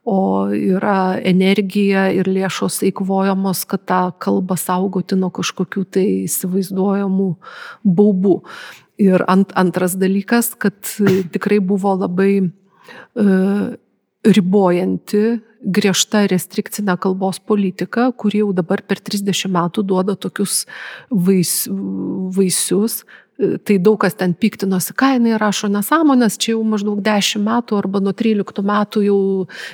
[0.09, 7.29] o yra energija ir lėšos eikvojamos, kad tą kalbą saugoti nuo kažkokių tai įsivaizduojamų
[7.85, 8.39] baubų.
[9.05, 10.81] Ir ant, antras dalykas, kad
[11.35, 12.49] tikrai buvo labai e,
[14.27, 15.23] ribojanti
[15.59, 20.65] griežta restrikcinė kalbos politika, kuri jau dabar per 30 metų duoda tokius
[21.11, 21.53] vais,
[22.35, 23.03] vaisius,
[23.39, 28.01] tai daug kas ten piktinosi, ką jinai rašo nesąmonės, čia jau maždaug 10 metų arba
[28.03, 29.21] nuo 13 metų jau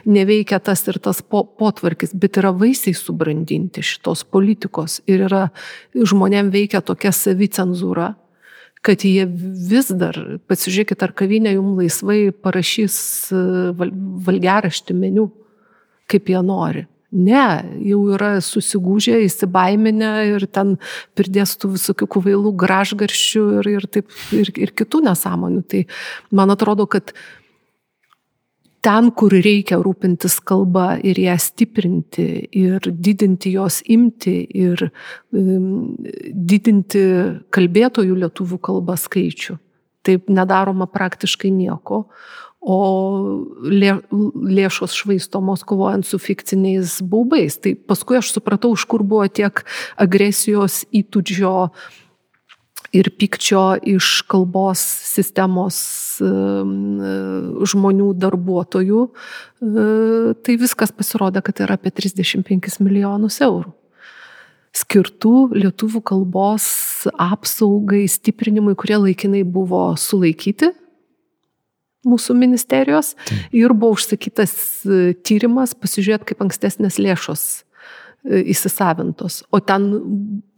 [0.04, 5.46] neveikia tas ir tas po, potvarkis, bet yra vaisiai subrandinti šitos politikos ir yra
[5.96, 8.12] žmonėm veikia tokia savicenzūra,
[8.84, 12.98] kad jie vis dar, pasižiūrėkit, ar kavinė jums laisvai parašys
[14.28, 15.30] valgeraštį meniu,
[16.10, 16.84] kaip jie nori.
[17.14, 17.46] Ne,
[17.86, 20.74] jau yra susigūžę, įsibaiminę ir ten
[21.14, 25.62] pridės tų visokių kvailų gražgarščių ir, ir, taip, ir, ir kitų nesąmonių.
[25.70, 25.84] Tai
[26.34, 27.14] man atrodo, kad
[28.84, 35.94] ten, kur reikia rūpintis kalba ir ją stiprinti ir didinti jos imti ir um,
[36.34, 37.04] didinti
[37.54, 39.56] kalbėtojų lietuvių kalbą skaičių.
[40.04, 42.04] Taip nedaroma praktiškai nieko
[42.64, 42.78] o
[43.60, 47.58] lė, lėšos švaistomos kovojant su fikciniais baubais.
[47.60, 49.64] Tai paskui aš supratau, iš kur buvo tiek
[50.00, 51.54] agresijos įtūdžio
[52.94, 54.80] ir pykčio iš kalbos
[55.12, 55.76] sistemos
[57.74, 59.06] žmonių darbuotojų.
[59.60, 63.74] Tai viskas pasirodė, kad yra apie 35 milijonus eurų
[64.74, 66.64] skirtų lietuvių kalbos
[67.14, 70.72] apsaugai, stiprinimui, kurie laikinai buvo sulaikyti
[72.08, 73.14] mūsų ministerijos
[73.52, 77.46] ir buvo užsakytas e, tyrimas pasižiūrėti, kaip ankstesnės lėšos
[78.24, 79.42] įsisavintos.
[79.52, 79.90] O ten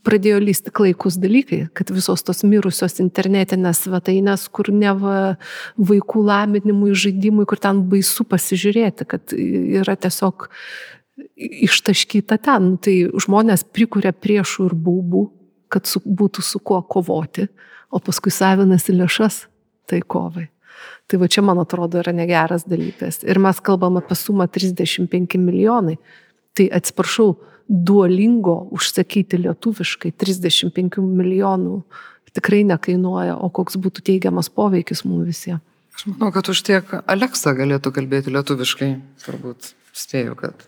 [0.06, 7.46] pradėjo lysti klaikus dalykai, kad visos tos mirusios internetinės svetainės, kur ne vaikų laminimui, žaidimui,
[7.48, 10.48] kur ten baisu pasižiūrėti, kad yra tiesiog
[11.36, 12.72] ištaškyta ten.
[12.72, 15.26] Nu, tai žmonės prikuria priešų ir baubų,
[15.72, 17.48] kad su, būtų su kuo kovoti,
[17.90, 19.46] o paskui savinasi lėšas
[19.90, 20.46] tai kovai.
[21.06, 23.20] Tai va čia, man atrodo, yra negeras dalykas.
[23.22, 26.00] Ir mes kalbam apie sumą 35 milijonai.
[26.56, 27.36] Tai atsiprašau,
[27.66, 31.80] duolingo užsakyti lietuviškai 35 milijonų
[32.36, 35.64] tikrai nekainuoja, o koks būtų teigiamas poveikis mums visiems.
[35.96, 38.90] Aš manau, kad už tiek Aleksa galėtų kalbėti lietuviškai,
[39.24, 40.66] turbūt spėjau, kad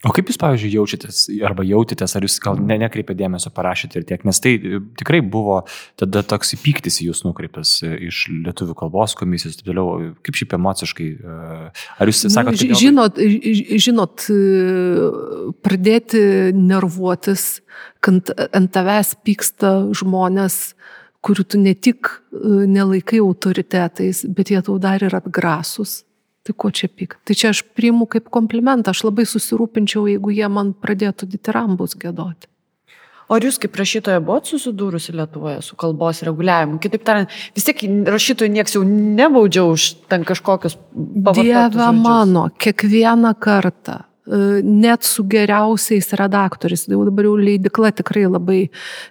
[0.00, 4.06] O kaip jūs, pavyzdžiui, jaučiatės arba jautėtės, ar jūs gal ne, nekreipėte dėmesio parašyti ir
[4.08, 5.58] tiek, nes tai e, tikrai buvo
[6.00, 10.08] tada toks įpyktis į jūs nukreiptas e, iš lietuvių kalbos komisijos ir taip toliau.
[10.24, 11.36] Kaip šiaip emociškai, e,
[12.00, 12.70] ar jūs sakote?
[12.70, 13.20] Nu, žinot,
[13.84, 14.24] žinot,
[15.68, 16.24] pradėti
[16.56, 17.48] nervuotis,
[18.00, 20.62] kad ant tavęs pyksta žmonės,
[21.20, 26.06] kurių tu ne tik nelaikai autoritetais, bet jie tau dar ir atgrasus
[26.46, 27.18] Tai ko čia pyk?
[27.24, 32.48] Tai čia aš priimu kaip komplimentą, aš labai susirūpinčiau, jeigu jie man pradėtų ditirambus gėdoti.
[33.30, 36.80] O ar jūs kaip rašytoja buvote susidūrusi Lietuvoje su kalbos reguliavimu?
[36.82, 41.76] Kitaip tariant, vis tiek rašytojų nieks jau nebaudžia už ten kažkokius pavadinimus.
[41.76, 44.00] Dieve mano, kiekvieną kartą
[44.62, 46.86] net su geriausiais redaktoriais.
[46.90, 48.60] Jau dabar jau leidikla tikrai labai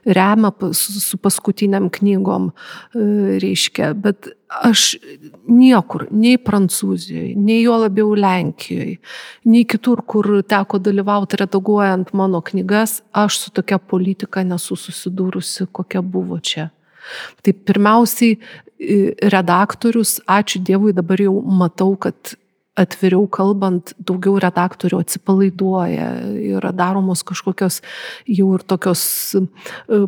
[0.06, 2.52] remia su paskutiniam knygom,
[2.96, 4.32] e, reiškia, bet
[4.64, 4.96] aš
[5.48, 8.98] niekur, nei Prancūzijoje, nei jo labiau Lenkijoje,
[9.46, 16.02] nei kitur, kur teko dalyvauti redaguojant mano knygas, aš su tokia politika nesu susidūrusi, kokia
[16.02, 16.70] buvo čia.
[17.44, 18.38] Tai pirmiausiai
[19.34, 22.38] redaktorius, ačiū Dievui, dabar jau matau, kad
[22.80, 26.10] atviriau kalbant, daugiau redaktorių atsipalaiduoja,
[26.56, 27.82] yra daromos kažkokios
[28.30, 29.04] jau ir tokios
[29.38, 29.44] e,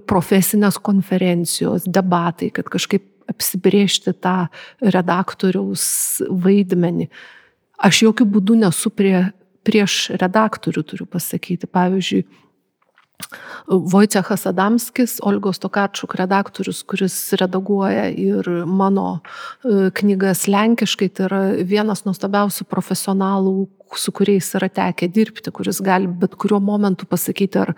[0.09, 4.47] profesinės konferencijos, debatai, kad kažkaip apsibriežti tą
[4.81, 5.83] redaktoriaus
[6.29, 7.09] vaidmenį.
[7.81, 9.31] Aš jokių būdų nesu prie,
[9.65, 11.69] prieš redaktorių, turiu pasakyti.
[11.71, 12.25] Pavyzdžiui,
[13.67, 22.05] Vojcechas Adamskis, Olgos Tokarčuk redaktorius, kuris redaguoja ir mano e, knygas lenkiškai, tai yra vienas
[22.07, 23.55] nuostabiausių profesionalų,
[23.97, 27.73] su kuriais yra tekę dirbti, kuris gali bet kuriuo momentu pasakyti, ar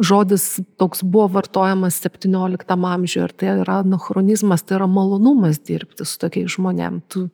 [0.00, 6.16] žodis toks buvo vartojamas 17 amžiuje, ar tai yra anachronizmas, tai yra malonumas dirbti su
[6.22, 7.02] tokiais žmonėm.
[7.12, 7.28] Tu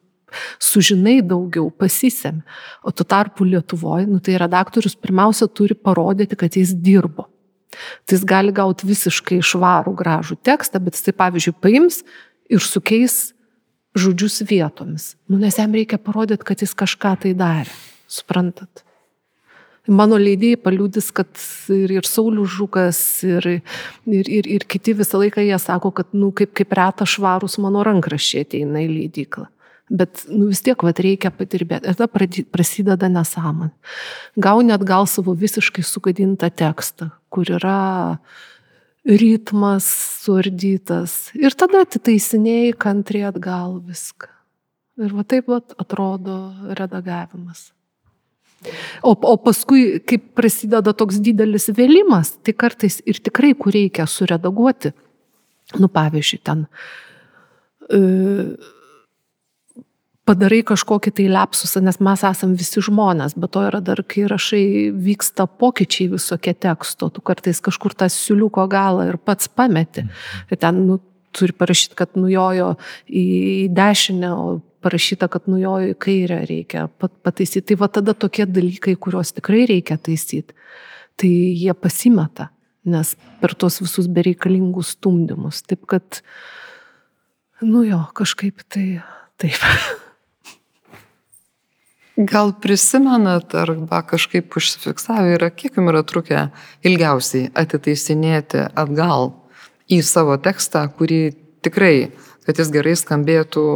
[0.62, 2.42] sužinai daugiau, pasisėm.
[2.84, 7.28] O tu tarpu Lietuvoje, nu, tai redaktorius pirmiausia turi parodyti, kad jis dirbo.
[8.06, 12.02] Tai jis gali gauti visiškai švarų, gražų tekstą, bet jis tai pavyzdžiui paims
[12.52, 13.34] ir sukeis
[13.96, 15.14] žodžius vietomis.
[15.28, 17.72] Nu, nes jam reikia parodyti, kad jis kažką tai darė.
[18.06, 18.84] Suprantat?
[19.86, 21.30] Mano leidėjai paliūdis, kad
[21.70, 23.46] ir, ir Saulis Žukas, ir,
[24.10, 27.84] ir, ir, ir kiti visą laiką jie sako, kad nu, kaip, kaip reta švarus mano
[27.86, 29.46] rankraščiai ateina į leidyklą.
[29.86, 31.86] Bet nu, vis tiek vat, reikia patirbėti.
[31.86, 32.08] Ir tada
[32.50, 33.70] prasideda nesąmonė.
[34.42, 38.18] Gauni atgal savo visiškai sugadintą tekstą, kur yra
[39.06, 39.86] ritmas
[40.24, 41.30] suardytas.
[41.38, 44.32] Ir tada atitaisinėjai kantriai atgal viską.
[45.06, 46.36] Ir va taip va atrodo
[46.74, 47.68] redagavimas.
[49.04, 54.94] O, o paskui, kai prasideda toks didelis vėlimas, tai kartais ir tikrai, kur reikia suredaguoti,
[55.78, 56.64] nu pavyzdžiui, ten
[57.92, 58.00] e,
[60.26, 64.64] padarai kažkokį tai lepsusą, nes mes esame visi žmonės, bet to yra dar, kai rašai,
[64.90, 70.06] vyksta pokyčiai visokie teksto, tu kartais kažkur tą siuliuko galą ir pats pameti.
[70.50, 70.98] Ir tai ten nu,
[71.36, 72.74] turi parašyti, kad nujojo
[73.06, 73.26] į
[73.76, 74.46] dešinę, o
[74.84, 77.68] parašyta, kad nujojo į kairę, reikia pat, pataisyti.
[77.70, 80.56] Tai va tada tokie dalykai, kuriuos tikrai reikia taisyti,
[81.20, 82.50] tai jie pasimeta,
[82.86, 85.62] nes per tos visus bereikalingus stumdymus.
[85.66, 86.22] Taip kad,
[87.62, 88.88] nu jo, kažkaip tai
[89.42, 89.62] taip.
[92.16, 96.46] Gal prisimenat arba kažkaip užsifiksavę yra, kiek jums yra trukę
[96.80, 99.34] ilgiausiai atitaisinėti atgal
[99.92, 101.20] į savo tekstą, kurį
[101.66, 102.08] tikrai,
[102.48, 103.66] kad jis gerai skambėtų,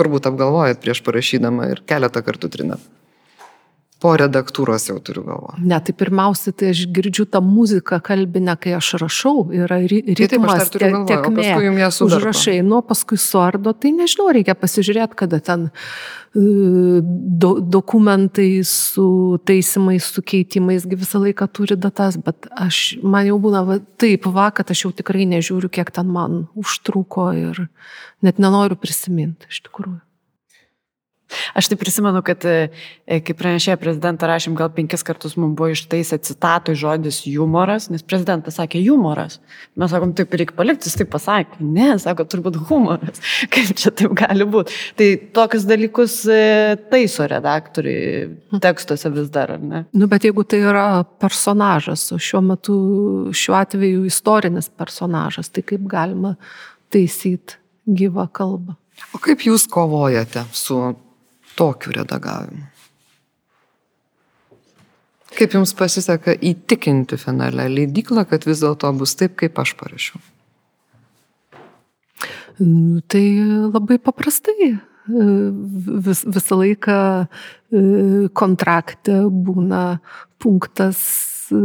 [0.00, 2.92] turbūt apgalvojat prieš parašydama ir keletą kartų trinat
[4.02, 5.54] po redaktūros jau turiu galvo.
[5.62, 10.82] Ne, tai pirmiausia, tai aš girdžiu tą muziką kalbinę, kai aš rašau, yra ritmas, tai
[10.82, 16.44] taip, te, tekmė, užrašai, nu, paskui suardo, tai nežinau, reikia pasižiūrėti, kada ten e,
[17.44, 19.08] do, dokumentai su
[19.48, 24.50] taisimais, su keitimais, visą laiką turi datas, bet aš, man jau būna va, taip, va,
[24.54, 27.68] kad aš jau tikrai nežiūriu, kiek ten man užtruko ir
[28.24, 30.02] net nenoriu prisiminti iš tikrųjų.
[31.54, 32.68] Aš tai prisimenu, kad e,
[33.06, 38.04] e, kai pranešė prezidentą rašym, gal penkis kartus mums buvo ištaisę citatui žodis humoras, nes
[38.06, 39.40] prezidentas sakė humoras.
[39.80, 41.60] Mes sakom, taip reikia palikti, jis taip pasakė.
[41.64, 43.22] Ne, sako, turbūt humoras.
[43.54, 44.76] Kaip čia taip gali būti?
[44.98, 46.40] Tai tokius dalykus e,
[46.92, 49.84] taiso redaktoriai tekstuose vis dar, ar ne?
[49.96, 50.86] Nu, bet jeigu tai yra
[51.22, 52.78] personažas, o šiuo metu,
[53.34, 56.34] šiuo atveju istorinis personažas, tai kaip galima
[56.94, 58.76] taisyti gyvą kalbą?
[59.14, 60.78] O kaip jūs kovojate su
[61.58, 62.70] tokiu redagavimu?
[65.34, 70.20] Kaip jums pasiseka įtikinti finale leidiklą, kad vis dėlto bus taip, kaip aš parašiau?
[72.62, 73.24] Nu, tai
[73.72, 74.76] labai paprastai.
[75.04, 77.26] Vis, visą laiką e,
[78.32, 79.98] kontrakte būna
[80.40, 81.00] punktas
[81.52, 81.58] e,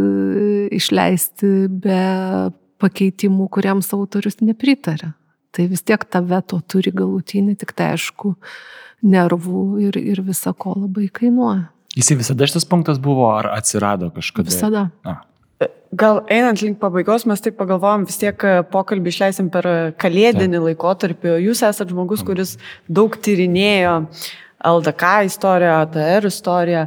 [0.76, 2.02] išleisti be
[2.82, 5.14] pakeitimų, kuriems autorius nepritarė.
[5.56, 8.34] Tai vis tiek ta veto turi galutinį, tik tai aišku,
[9.06, 11.70] nervų ir, ir visa ko labai kainuoja.
[11.98, 14.52] Jisai visada šitas punktas buvo ar atsirado kažkada?
[14.52, 14.86] Visada.
[15.04, 15.22] A.
[16.00, 19.66] Gal einant link pabaigos, mes taip pagalvojom, vis tiek e, pokalbį išleisim per
[20.00, 21.34] kalėdinį laikotarpį.
[21.48, 22.54] Jūs esate žmogus, kuris
[22.86, 23.96] daug tyrinėjo
[24.70, 26.86] LDK istoriją, ATR istoriją.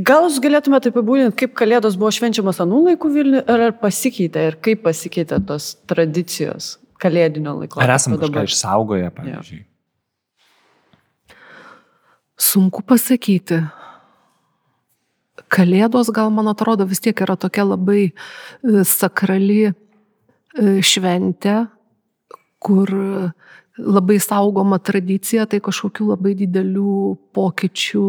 [0.00, 4.80] Gal jūs galėtumėte apibūdinti, kaip kalėdos buvo švenčiamas anų laikų Vilniuje, ar pasikeitė ir kaip
[4.86, 7.82] pasikeitė tos tradicijos kalėdinio laiko?
[7.84, 9.60] Ar esame kažką išsaugoję, pavyzdžiui?
[9.60, 9.68] Ja.
[12.42, 13.60] Sunku pasakyti.
[15.52, 18.12] Kalėdos gal, man atrodo, vis tiek yra tokia labai e,
[18.88, 19.72] sakrali e,
[20.82, 21.66] šventė,
[22.62, 22.90] kur
[23.78, 28.06] labai saugoma tradicija, tai kažkokių labai didelių pokyčių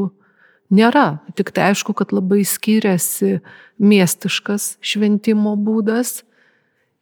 [0.73, 1.07] nėra.
[1.37, 3.37] Tik tai aišku, kad labai skiriasi
[3.83, 6.21] miestiškas šventimo būdas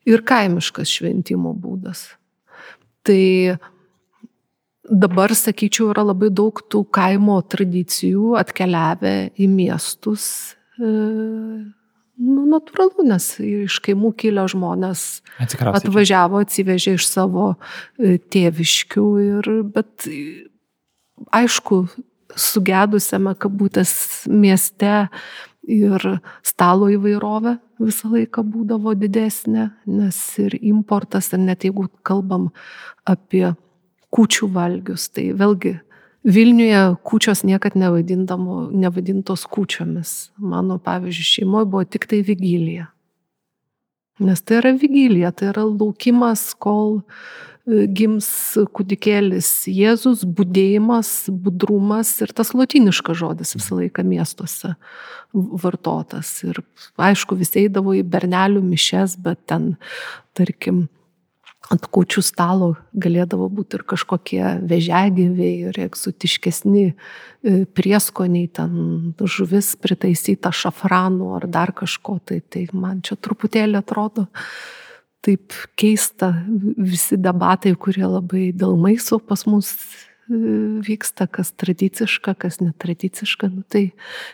[0.09, 2.09] ir kaimiškas šventimo būdas.
[3.07, 3.57] Tai
[4.91, 10.25] dabar, sakyčiau, yra labai daug tų kaimo tradicijų atkeliavę į miestus.
[10.77, 10.91] E,
[12.21, 20.09] nu, natūralu, nes iš kaimų kilę žmonės atvažiavo, atsivežė iš savo e, tėviškių, ir, bet
[21.31, 21.85] aišku,
[22.35, 23.93] sugedusiame kabutės
[24.27, 25.07] mieste
[25.71, 26.05] ir
[26.47, 32.49] stalo įvairovė visą laiką būdavo didesnė, nes ir importas, ir net jeigu kalbam
[33.07, 33.51] apie
[34.11, 35.07] kučių valgius.
[35.15, 35.77] Tai vėlgi
[36.23, 40.29] Vilniuje kučios niekad nevadintos kučiomis.
[40.37, 42.91] Mano, pavyzdžiui, šeimoje buvo tik tai vigilija.
[44.21, 46.99] Nes tai yra vigilija, tai yra laukimas, kol
[47.65, 48.29] e, gims
[48.69, 54.75] kūdikėlis Jėzus, būdėjimas, budrumas ir tas lotiniškas žodis visą laiką miestuose
[55.33, 56.35] vartotas.
[56.45, 56.61] Ir
[57.01, 59.71] aišku, visi eidavo į bernelių mišes, bet ten,
[60.37, 60.85] tarkim,
[61.69, 66.93] ant kučių stalo galėdavo būti ir kažkokie vežegyviai ir egzotiškesni e,
[67.77, 74.27] prieskoniai, ten žuvis pritaisyta šafranu ar dar kažko, tai, tai man čia truputėlį atrodo
[75.21, 76.31] taip keista
[76.77, 80.39] visi debatai, kurie labai dėl maisto pas mus e,
[80.87, 83.91] vyksta, kas tradiciška, kas netradiciška, nu, tai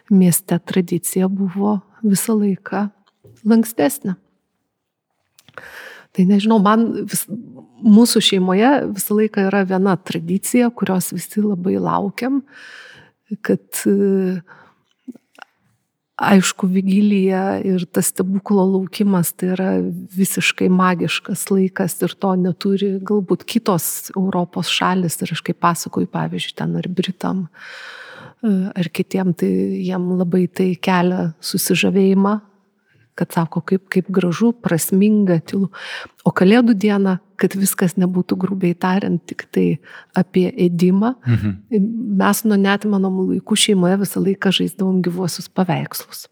[0.08, 2.88] mieste tradicija buvo visą laiką
[3.44, 4.16] lankstesnė.
[6.18, 7.28] Tai nežinau, man vis,
[7.86, 12.42] mūsų šeimoje visą laiką yra viena tradicija, kurios visi labai laukiam,
[13.46, 13.84] kad
[16.18, 19.70] aišku, vigilija ir tas stebuklo laukimas tai yra
[20.18, 26.56] visiškai magiškas laikas ir to neturi galbūt kitos Europos šalis ir aš kaip pasakoju, pavyzdžiui,
[26.58, 27.46] ten ar Britam
[28.48, 29.50] ar kitiem, tai
[29.82, 32.36] jiem labai tai kelia susižavėjimą
[33.18, 35.72] kad sako, kaip, kaip gražu, prasminga, tylu.
[36.28, 39.68] O Kalėdų diena, kad viskas nebūtų grubiai tariant tik tai
[40.18, 41.54] apie ėdimą, mhm.
[42.22, 46.28] mes nuo net mano laikų šeimoje visą laiką žaisdavom gyvuosius paveikslus.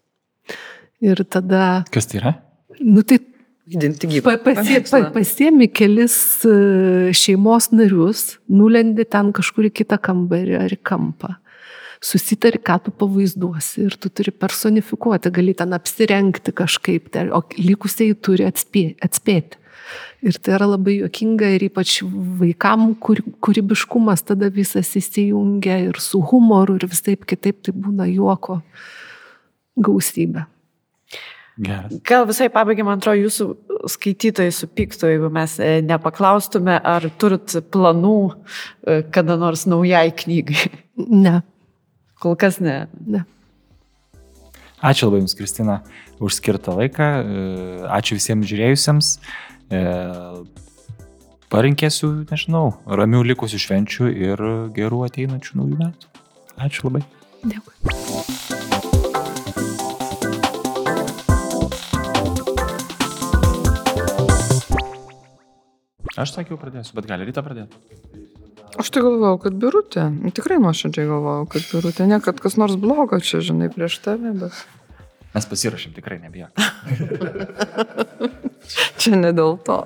[1.04, 1.84] Ir tada...
[1.94, 2.36] Kas tai yra?
[2.80, 3.22] Nu tai
[3.66, 4.36] Įdinti gyvą.
[4.44, 6.14] Pasie, pa, pasiemi kelis
[6.46, 11.32] e, šeimos narius, nulendi ten kažkur į kitą kambarį ar į kampą
[12.06, 18.14] susitari, ką tu pavaizduosi ir tu turi personifikuoti, gali ten apsirengti kažkaip, tai, o likusiai
[18.14, 18.98] turi atspėti.
[19.06, 19.62] atspėti.
[20.26, 22.00] Ir tai yra labai juokinga ir ypač
[22.40, 28.60] vaikam, kur, kūrybiškumas tada visas įsijungia ir su humoru ir visaip kitaip tai būna juoko
[29.76, 30.46] gausybė.
[31.56, 31.92] Geras.
[32.04, 38.16] Gal visai pabaigai, man atrodo, jūsų skaitytojai supyktų, jeigu mes e, nepaklaustume, ar turit planų
[38.28, 40.66] e, kada nors naujai knygai.
[40.96, 41.38] Ne.
[42.22, 42.86] Kol kas ne.
[43.04, 43.24] ne.
[44.80, 45.80] Ačiū labai Jums, Kristina,
[46.20, 47.08] už skirtą laiką.
[47.96, 49.12] Ačiū visiems žiūrėjusiems.
[49.72, 49.80] E,
[51.52, 54.44] parinkėsiu, nežinau, ramių likusių švenčių ir
[54.76, 56.12] gerų ateinančių naujų metų.
[56.68, 57.04] Ačiū labai.
[57.44, 57.74] Dėkui.
[66.16, 68.15] Aš sakiau pradėsiu, bet gali rytą pradėti.
[68.76, 70.06] Aš tai galvojau, kad birutė.
[70.36, 72.06] Tikrai nuoširdžiai galvojau, kad birutė.
[72.10, 74.64] Ne, kad kas nors blogo čia, žinai, prieš tave, bet
[75.36, 76.48] Mes pasirašym, tikrai nebijok.
[79.00, 79.82] čia ne dėl to.